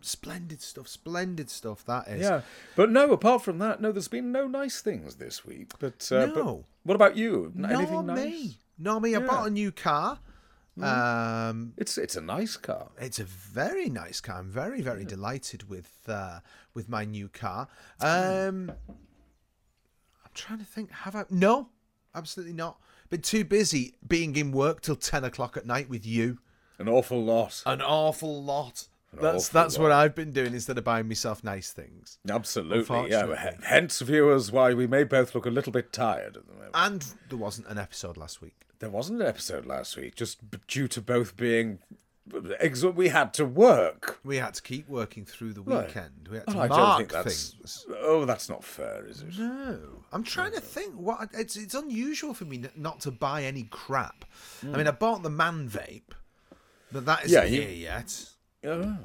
[0.09, 2.21] splendid stuff, splendid stuff, that is.
[2.21, 2.41] Yeah,
[2.75, 3.11] but no.
[3.11, 3.91] Apart from that, no.
[3.91, 5.71] There's been no nice things this week.
[5.79, 6.65] But uh, but No.
[6.83, 7.53] what about you?
[7.57, 8.17] Anything Nor nice?
[8.25, 8.57] me.
[9.01, 9.15] Me.
[9.15, 10.19] I bought a new car.
[10.81, 12.91] Um, It's it's a nice car.
[12.97, 14.37] it's a very nice car.
[14.39, 16.39] I'm very, very delighted with uh,
[16.73, 17.67] with my new car.
[17.99, 18.71] Um,
[20.23, 20.91] I'm trying to think.
[20.91, 21.25] Have I?
[21.29, 21.69] No,
[22.15, 22.79] absolutely not.
[23.09, 26.37] Been too busy being in work till ten o'clock at night with you.
[26.77, 27.61] An awful lot.
[27.65, 28.87] An awful lot.
[29.13, 32.19] That's that's what I've been doing instead of buying myself nice things.
[32.29, 33.53] Absolutely, yeah.
[33.63, 36.71] Hence, viewers, why we may both look a little bit tired at the moment.
[36.73, 38.65] And there wasn't an episode last week.
[38.79, 41.79] There wasn't an episode last week, just due to both being.
[42.31, 44.19] We had to work.
[44.23, 45.87] We had to keep working through the Right.
[45.87, 46.27] weekend.
[46.29, 47.49] We had to Oh, I mark don't think that's.
[47.53, 47.85] things.
[47.97, 49.39] Oh, that's not fair, is it?
[49.39, 50.93] No, I'm trying to think.
[50.93, 54.25] What it's it's unusual for me not to buy any crap.
[54.61, 54.71] I hmm.
[54.77, 56.11] mean, I bought the man vape,
[56.91, 58.29] but that isn't Yeah, you- here yet.
[58.63, 58.97] Oh,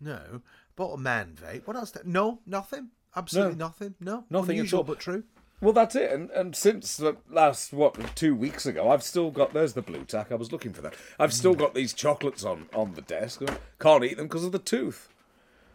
[0.00, 0.42] No,
[0.76, 1.66] bought a man vape.
[1.66, 1.90] What else?
[1.92, 2.88] Did, no, nothing.
[3.16, 3.66] Absolutely No.
[3.66, 3.94] nothing.
[4.00, 4.82] No, Nothing at all.
[4.82, 5.24] but true.
[5.60, 6.10] Well, that's it.
[6.10, 9.54] And and since the last what two weeks ago, I've still got.
[9.54, 10.32] There's the blue tack.
[10.32, 10.94] I was looking for that.
[11.18, 13.40] I've still got these chocolates on on the desk.
[13.78, 15.08] Can't eat them because of the tooth.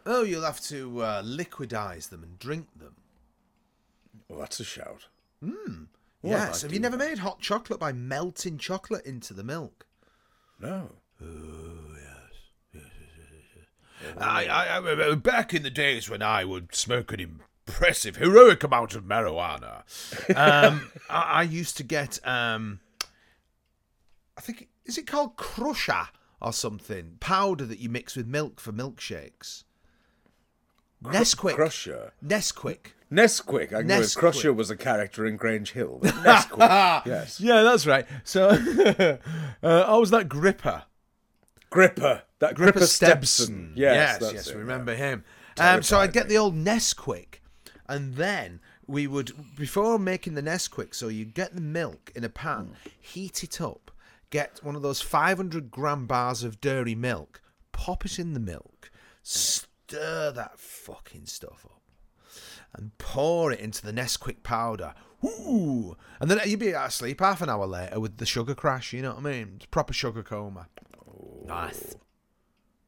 [0.06, 2.96] Oh, you'll have to uh, liquidize them and drink them.
[4.28, 5.08] Well, that's a shout.
[5.44, 5.84] Hmm.
[6.22, 6.62] Yes.
[6.64, 9.86] Have you never made hot chocolate by melting chocolate into the milk?
[10.60, 10.90] No.
[14.18, 17.20] I, I, I, back in the days when I would smoke an
[17.68, 19.84] impressive, heroic amount of marijuana,
[20.36, 22.80] um, I, I used to get, um,
[24.38, 26.10] I think, is it called Crusher
[26.42, 27.18] or something?
[27.20, 29.64] Powder that you mix with milk for milkshakes.
[31.04, 31.56] Nesquik.
[31.56, 32.12] Crusher.
[32.24, 32.94] Nesquik.
[33.12, 33.74] Nesquik.
[33.74, 34.04] I know.
[34.16, 36.00] Crusher was a character in Grange Hill.
[36.04, 37.06] Nesquik.
[37.06, 37.40] yes.
[37.50, 38.06] Yeah, that's right.
[38.24, 40.84] So, uh, I was that gripper.
[41.70, 42.24] Gripper.
[42.40, 43.74] That Gripper, Gripper Stebson.
[43.76, 44.22] Yes, Yes.
[44.22, 44.98] yes, yes it, remember yeah.
[44.98, 45.24] him.
[45.58, 47.42] Um, so I'd get the old Nesquik,
[47.88, 52.30] and then we would, before making the Nesquik, so you get the milk in a
[52.30, 53.92] pan, heat it up,
[54.30, 57.42] get one of those 500 gram bars of dairy milk,
[57.74, 58.90] pop it in the milk,
[59.22, 61.82] stir that fucking stuff up,
[62.74, 64.94] and pour it into the Nesquik powder.
[65.26, 68.94] Ooh, and then you'd be asleep half an hour later with the sugar crash.
[68.94, 69.60] You know what I mean?
[69.72, 70.68] Proper sugar coma.
[71.50, 71.96] Nice.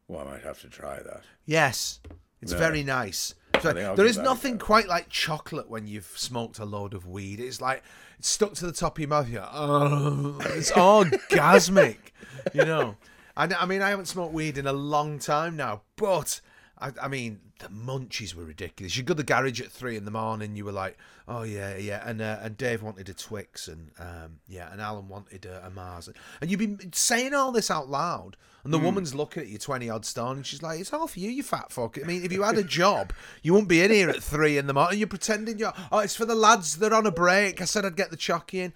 [0.08, 1.24] Well, I might have to try that.
[1.46, 2.00] Yes,
[2.42, 2.58] it's Yeah.
[2.58, 3.36] very nice.
[3.62, 6.58] So, think I'll there give is that a nothing quite like chocolate when you've smoked
[6.60, 7.40] a load of weed.
[7.40, 7.84] It's like
[8.18, 9.30] it's stuck to the top of your mouth.
[9.30, 11.98] You're, oh, it's orgasmic,
[12.54, 12.98] you know.
[13.38, 16.42] And I mean, I haven't smoked weed in a long time now, but
[16.82, 18.98] I, I mean, the munchies were ridiculous.
[18.98, 20.56] You go to the garage at three in the morning.
[20.56, 24.40] You were like, "Oh yeah, yeah," and uh, and Dave wanted a Twix, and um,
[24.48, 26.10] yeah, and Alan wanted a, a Mars,
[26.42, 28.86] and you've been saying all this out loud, and the Hmm.
[28.86, 31.44] woman's looking at you twenty odd stone, and she's like, "It's all for you, you
[31.44, 33.14] fat fuck." I mean, if you had a job,
[33.44, 34.98] you wouldn't be in here at three in the morning.
[35.00, 35.74] You're pretending you're.
[35.92, 36.78] Oh, it's for the lads.
[36.78, 37.62] They're on a break.
[37.62, 38.74] I said I'd get the chocky in.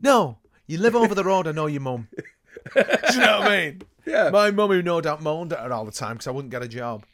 [0.00, 1.46] No, you live over the road.
[1.46, 2.08] I know your mum.
[2.74, 3.82] Do you know what I mean?
[4.06, 4.28] Yeah.
[4.28, 6.62] My mum, who no doubt moaned at her all the time because I wouldn't get
[6.62, 7.06] a job.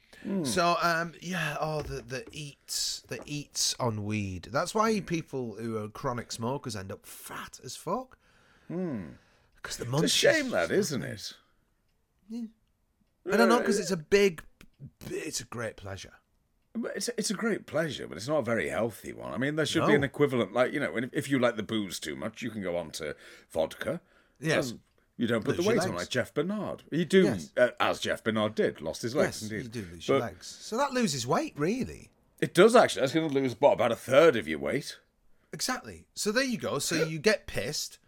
[0.44, 4.48] So um yeah oh the the eats the eats on weed.
[4.52, 8.18] That's why people who are chronic smokers end up fat as fuck.
[8.68, 11.32] Because the It's a shame that, isn't it?
[12.28, 12.42] Yeah.
[13.32, 14.42] I don't know because it's a big
[15.10, 16.12] it's a great pleasure.
[16.74, 19.32] But It's it's a great pleasure, but it's not a very healthy one.
[19.32, 21.62] I mean, there should be an equivalent, like you know, when- if you like the
[21.64, 23.16] booze too much, you can go on to
[23.50, 24.00] vodka.
[24.38, 24.70] yes.
[24.72, 24.80] Um,
[25.20, 26.82] you don't put Lose the weight on like Jeff Bernard.
[26.90, 27.50] You do, Yes.
[27.56, 29.42] uh, as Jeff Bernard did, lost his legs.
[29.42, 29.62] yes indeed.
[29.76, 32.10] you do lose but your legs so that loses weight really
[32.40, 33.00] It does actually.
[33.02, 34.98] That's going to lose what about a third of your weight.
[35.52, 37.98] exactly so there you go so you get pissed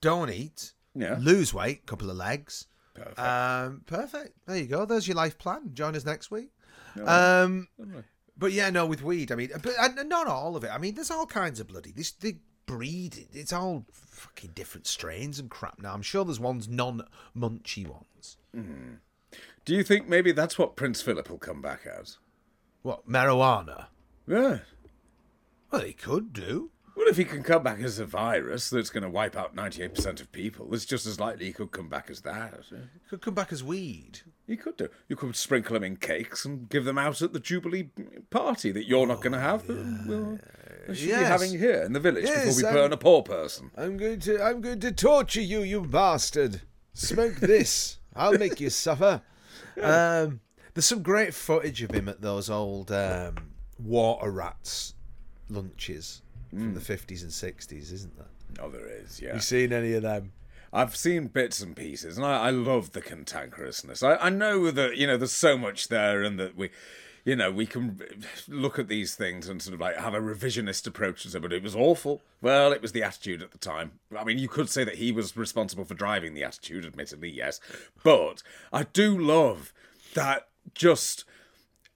[0.00, 0.72] don't eat.
[0.94, 1.16] Yeah.
[1.20, 3.18] lose weight couple of legs Perfect.
[3.20, 4.34] Um, perfect.
[4.46, 4.84] There you go.
[4.84, 5.70] There's your life plan.
[5.72, 6.48] Join us next week.
[7.06, 7.68] Um,
[8.36, 9.30] but yeah, no, with weed.
[9.30, 10.70] I mean, but and not all of it.
[10.72, 11.92] I mean, there's all kinds of bloody.
[11.92, 12.36] This the
[12.68, 13.26] breed.
[13.32, 15.80] It's all fucking different strains and crap.
[15.80, 18.36] Now, I'm sure there's ones non-munchy ones.
[18.54, 18.94] Hmm.
[19.64, 22.18] Do you think maybe that's what Prince Philip will come back as?
[22.82, 23.86] What marijuana?
[24.26, 24.58] Yeah.
[25.70, 26.70] Well, he could do.
[26.96, 30.20] Well, if he can come back as a virus that's going to wipe out 98%
[30.20, 32.54] of people, it's just as likely he could come back as that.
[32.68, 32.76] He
[33.08, 34.20] Could come back as weed.
[34.48, 34.88] He could do.
[35.08, 37.90] You could sprinkle them in cakes and give them out at the Jubilee
[38.30, 39.66] party that you're not going to have.
[39.68, 40.40] that we'll,
[40.88, 41.28] we should be Yes.
[41.28, 43.70] having here in the village Yes, before we I'm- burn a poor person.
[43.76, 44.42] I'm going to.
[44.42, 46.62] I'm going to torture you, you bastard.
[46.94, 47.98] Smoke this.
[48.16, 49.22] I'll make you suffer.
[49.80, 50.40] Um,
[50.74, 54.94] there's some great footage of him at those old um, water rats
[55.48, 58.26] lunches from the 50s and 60s, isn't there?
[58.60, 59.34] Oh, there is, yeah.
[59.34, 60.32] You seen any of them?
[60.72, 64.02] I've seen bits and pieces, and I, I love the cantankerousness.
[64.02, 66.70] I, I know that you know there's so much there, and that we,
[67.28, 68.00] you know, we can
[68.48, 71.52] look at these things and sort of like have a revisionist approach to it, but
[71.52, 72.22] it was awful.
[72.40, 73.92] Well, it was the attitude at the time.
[74.16, 77.60] I mean, you could say that he was responsible for driving the attitude, admittedly, yes.
[78.02, 79.74] But I do love
[80.14, 81.26] that just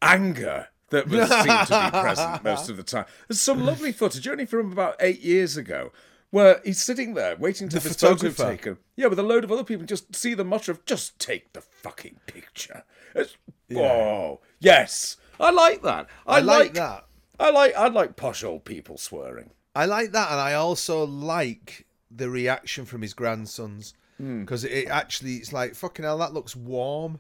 [0.02, 3.06] anger that was seemed to be present most of the time.
[3.26, 5.92] There's some lovely footage, only from about eight years ago,
[6.30, 8.76] where he's sitting there waiting to The have his photo taken.
[8.96, 11.62] Yeah, with a load of other people, just see the mutter of just take the
[11.62, 12.84] fucking picture.
[13.14, 13.36] It's,
[13.74, 16.06] Oh, yes, I like that.
[16.26, 17.04] I, I like that.
[17.38, 19.50] I like I like posh old people swearing.
[19.74, 24.40] I like that, and I also like the reaction from his grandsons Hmm.
[24.42, 26.18] because it actually it's like fucking hell.
[26.18, 27.18] That looks warm.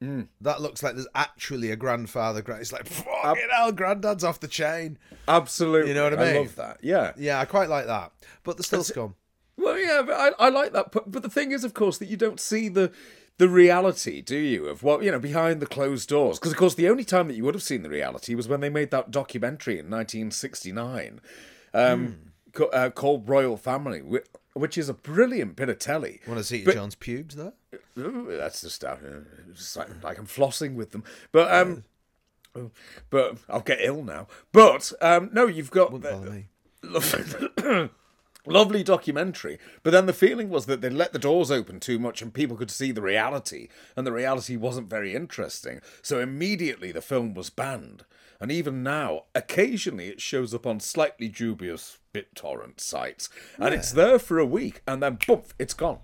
[0.00, 0.22] Hmm.
[0.40, 2.42] That looks like there's actually a grandfather.
[2.42, 4.98] gra- It's like fucking hell, granddad's off the chain.
[5.28, 6.36] Absolutely, You know what I mean.
[6.36, 6.78] I love that.
[6.82, 7.12] Yeah.
[7.16, 8.12] Yeah, I quite like that.
[8.42, 9.14] But the still scum.
[9.56, 10.90] Well, yeah, but I, I like that.
[10.92, 12.90] But, but the thing is, of course, that you don't see the
[13.38, 16.38] the reality, do you, of what you know behind the closed doors?
[16.38, 18.60] Because of course, the only time that you would have seen the reality was when
[18.60, 21.20] they made that documentary in 1969,
[21.74, 22.18] um,
[22.52, 26.20] co- uh, called Royal Family, which, which is a brilliant bit of telly.
[26.26, 27.52] Want to see But- John's pubes there?
[27.98, 29.00] Ooh, that's the stuff.
[29.04, 29.20] uh,
[29.50, 31.02] It's like, like I'm flossing with them,
[31.32, 31.84] but um,
[32.54, 32.70] oh,
[33.10, 34.28] but I'll get ill now.
[34.52, 36.46] But um, no, you've got Wouldn't bother me.
[38.46, 39.58] Lovely, documentary.
[39.82, 42.56] But then the feeling was that they let the doors open too much and people
[42.56, 45.80] could see the reality, and the reality wasn't very interesting.
[46.02, 48.04] So immediately the film was banned.
[48.40, 54.18] And even now, occasionally it shows up on slightly dubious BitTorrent sites, and it's there
[54.18, 56.00] for a week, and then boom, it's gone.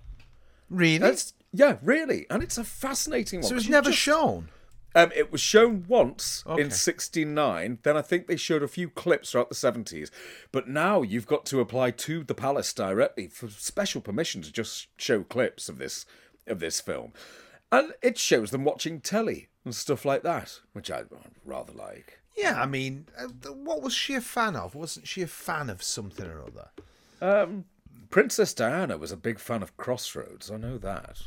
[0.70, 0.98] Really?
[0.98, 3.48] That's yeah, really, and it's a fascinating one.
[3.48, 4.50] so it was never just- shown.
[5.02, 6.62] Um, it was shown once Okay.
[6.62, 7.78] in '69.
[7.82, 10.10] Then I think they showed a few clips throughout the '70s.
[10.52, 14.88] But now you've got to apply to the palace directly for special permission to just
[14.96, 16.04] show clips of this
[16.46, 17.12] of this film,
[17.70, 21.02] and it shows them watching telly and stuff like that, which I
[21.44, 22.20] rather like.
[22.36, 24.74] Yeah, I mean, uh, what was she a fan of?
[24.74, 26.42] Wasn't she a fan of something or
[27.20, 27.48] other?
[28.10, 30.50] Princess Diana was a big fan of Crossroads.
[30.50, 31.20] I know that.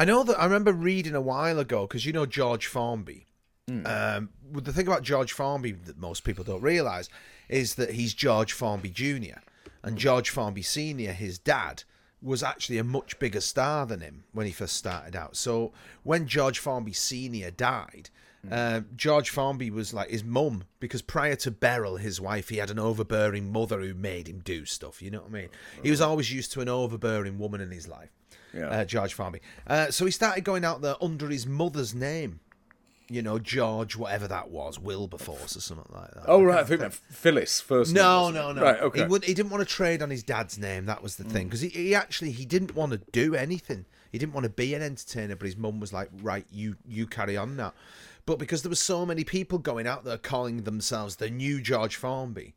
[0.00, 3.26] I know that I remember reading a while ago because you know George Formby.
[3.68, 7.10] Um, the thing about George Formby that most people don't realise
[7.50, 9.40] is that he's George Formby Jr.
[9.82, 11.12] and George Formby Sr.
[11.12, 11.84] His dad
[12.22, 15.36] was actually a much bigger star than him when he first started out.
[15.36, 15.70] So
[16.02, 17.50] when George Formby Sr.
[17.50, 18.08] died,
[18.50, 22.70] uh, George Formby was like his mum because prior to Beryl, his wife, he had
[22.70, 25.02] an overbearing mother who made him do stuff.
[25.02, 25.48] You know what I mean?
[25.82, 28.08] He was always used to an overbearing woman in his life
[28.54, 28.68] Yeah.
[28.68, 29.40] uh, George Formby.
[29.66, 32.40] Uh, so he started going out there under his mother's name.
[33.08, 36.24] You know, George, whatever that was, Wilberforce or something like that.
[36.28, 37.92] oh right, I think that Phyllis first.
[37.92, 38.62] No, no, no.
[38.62, 39.00] Right, okay.
[39.00, 40.86] He, would, he didn't want to trade on his dad's name.
[40.86, 41.46] That was the thing.
[41.46, 43.84] Because he, he actually he didn't want to do anything.
[44.12, 45.34] He didn't want to be an entertainer.
[45.34, 47.72] But his mum was like, "Right, you you carry on now."
[48.26, 51.96] But because there were so many people going out there calling themselves the new George
[51.96, 52.54] Formby,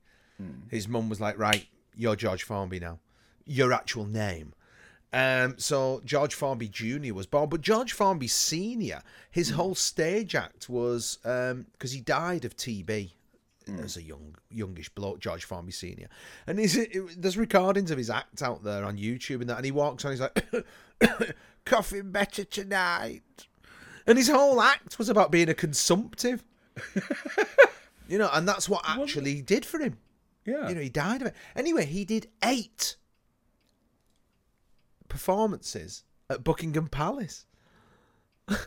[0.70, 1.66] his mum was like, "Right,
[1.96, 3.00] you're George Formby now.
[3.46, 4.54] Your actual name."
[5.14, 7.14] Um, so George Formby Jr.
[7.14, 9.04] was born, but George Formby Sr.
[9.30, 9.56] His mm.
[9.56, 13.12] whole stage act was um, because he died of TB
[13.68, 13.84] mm.
[13.84, 16.10] as a young youngish bloke, George Formby Senior,
[16.48, 19.66] and he's, it, there's recordings of his act out there on YouTube and that, and
[19.66, 20.66] he walks on, he's like,
[21.66, 23.48] "Coughing better tonight,"
[24.08, 26.44] and his whole act was about being a consumptive,
[28.08, 29.98] you know, and that's what actually did for him.
[30.44, 30.70] yeah.
[30.70, 31.36] You know, he died of it.
[31.56, 32.96] Anyway, he did eight
[35.14, 37.46] performances at Buckingham Palace.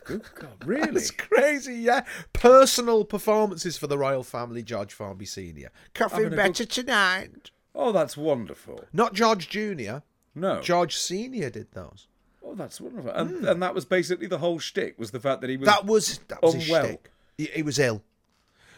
[0.05, 0.95] Good God, really?
[0.95, 2.05] It's crazy, yeah.
[2.31, 5.71] Personal performances for the royal family, George Formby Senior.
[5.93, 7.51] Coughing better tonight.
[7.75, 8.85] Oh, that's wonderful.
[8.93, 10.03] Not George Junior.
[10.33, 10.61] No.
[10.61, 12.07] George Senior did those.
[12.41, 13.11] Oh, that's wonderful.
[13.11, 13.45] And, hmm.
[13.45, 15.67] and that was basically the whole shtick was the fact that he was.
[15.67, 16.85] That was that was his Unwell.
[16.85, 17.11] shtick.
[17.37, 18.03] He, he was ill.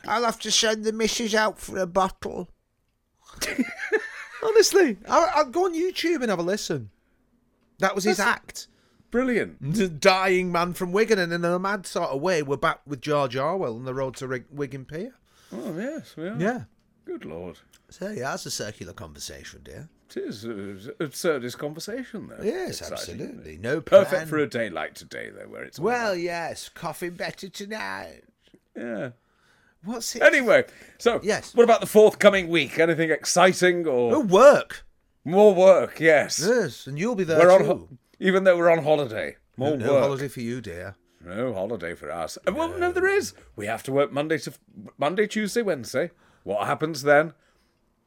[0.07, 2.49] I'll have to send the missus out for a bottle.
[4.43, 6.89] Honestly, I'll, I'll go on YouTube and have a listen.
[7.79, 8.67] That was his act.
[9.11, 9.57] brilliant.
[9.75, 13.01] The dying man from Wigan, and in a mad sort of way, we're back with
[13.01, 15.13] George Orwell on the road to Rig- Wigan Pier.
[15.51, 16.35] Oh yes, we are.
[16.37, 16.63] Yeah.
[17.05, 17.57] Good lord,
[17.89, 19.89] So yeah, that's a circular conversation, dear.
[20.11, 22.43] it is uh, absurdist conversation though.
[22.43, 23.57] Yes, Exciting, absolutely.
[23.57, 27.49] No Perfect for a day like today, though, where it's Well, about- yes, coughing better
[27.49, 28.21] tonight.
[28.77, 29.09] yeah.
[29.83, 30.21] What's it?
[30.21, 30.65] Anyway,
[30.99, 31.55] so Yes.
[31.55, 32.77] What about the forthcoming week?
[32.77, 34.85] Anything exciting or Oh, work.
[35.29, 35.99] More work?
[35.99, 37.65] Yes, Yes, and you'll be there we're too.
[37.65, 39.79] Ho- even though we're on holiday, more work.
[39.79, 40.01] no work.
[40.03, 40.95] holiday for you, dear.
[41.23, 42.37] No holiday for us.
[42.47, 43.33] Uh, Well, no, there is.
[43.55, 44.53] We have to work Monday to
[44.97, 46.11] Monday, Tuesday, Wednesday.
[46.43, 47.33] What happens then?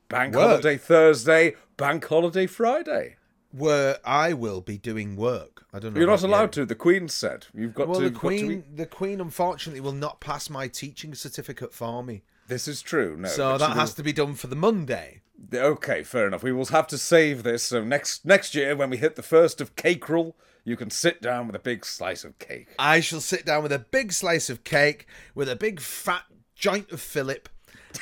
[0.09, 0.49] Bank Work.
[0.49, 3.17] holiday Thursday, bank holiday Friday.
[3.51, 5.67] where I will be doing work.
[5.75, 6.01] I don't know.
[6.01, 6.29] You're not you.
[6.29, 6.65] allowed to.
[6.65, 8.05] The Queen said you've got Well, to.
[8.05, 12.03] the got to Queen, be- the Queen, unfortunately, will not pass my teaching certificate for
[12.03, 12.23] me.
[12.49, 13.17] This is true.
[13.17, 15.21] No, So that has to be done for the Monday.
[15.55, 16.43] Okay, fair enough.
[16.43, 17.63] We will have to save this.
[17.65, 21.47] So next next year, when we hit the first of Cakerel, you can sit down
[21.47, 22.69] with a big slice of cake.
[22.79, 26.25] I shall sit down with a big slice of cake with a big fat
[26.55, 27.49] joint of Philip,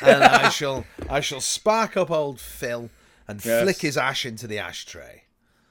[0.03, 2.91] and I shall I shall spark up old Phil
[3.26, 3.62] and Yes.
[3.62, 5.24] flick his ash into the ashtray.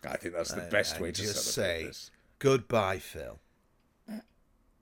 [0.03, 2.09] I think that's the best and way to just say this.
[2.39, 3.39] goodbye, Phil.
[4.07, 4.21] And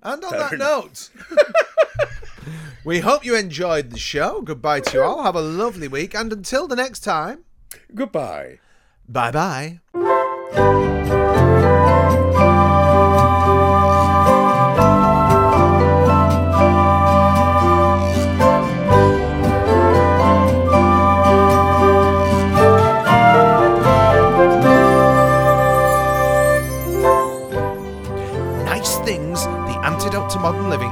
[0.04, 0.84] on Fair that enough.
[0.84, 1.10] note,
[2.84, 4.42] we hope you enjoyed the show.
[4.42, 5.24] Goodbye to you all.
[5.24, 7.44] Have a lovely week, and until the next time,
[7.94, 8.60] Goodbye.
[9.08, 9.80] bye bye.
[28.66, 30.92] Nice Things, The Antidote to Modern Living,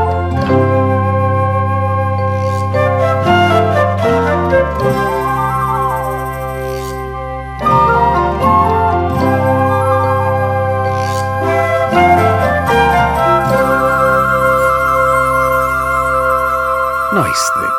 [17.31, 17.70] Nice thing.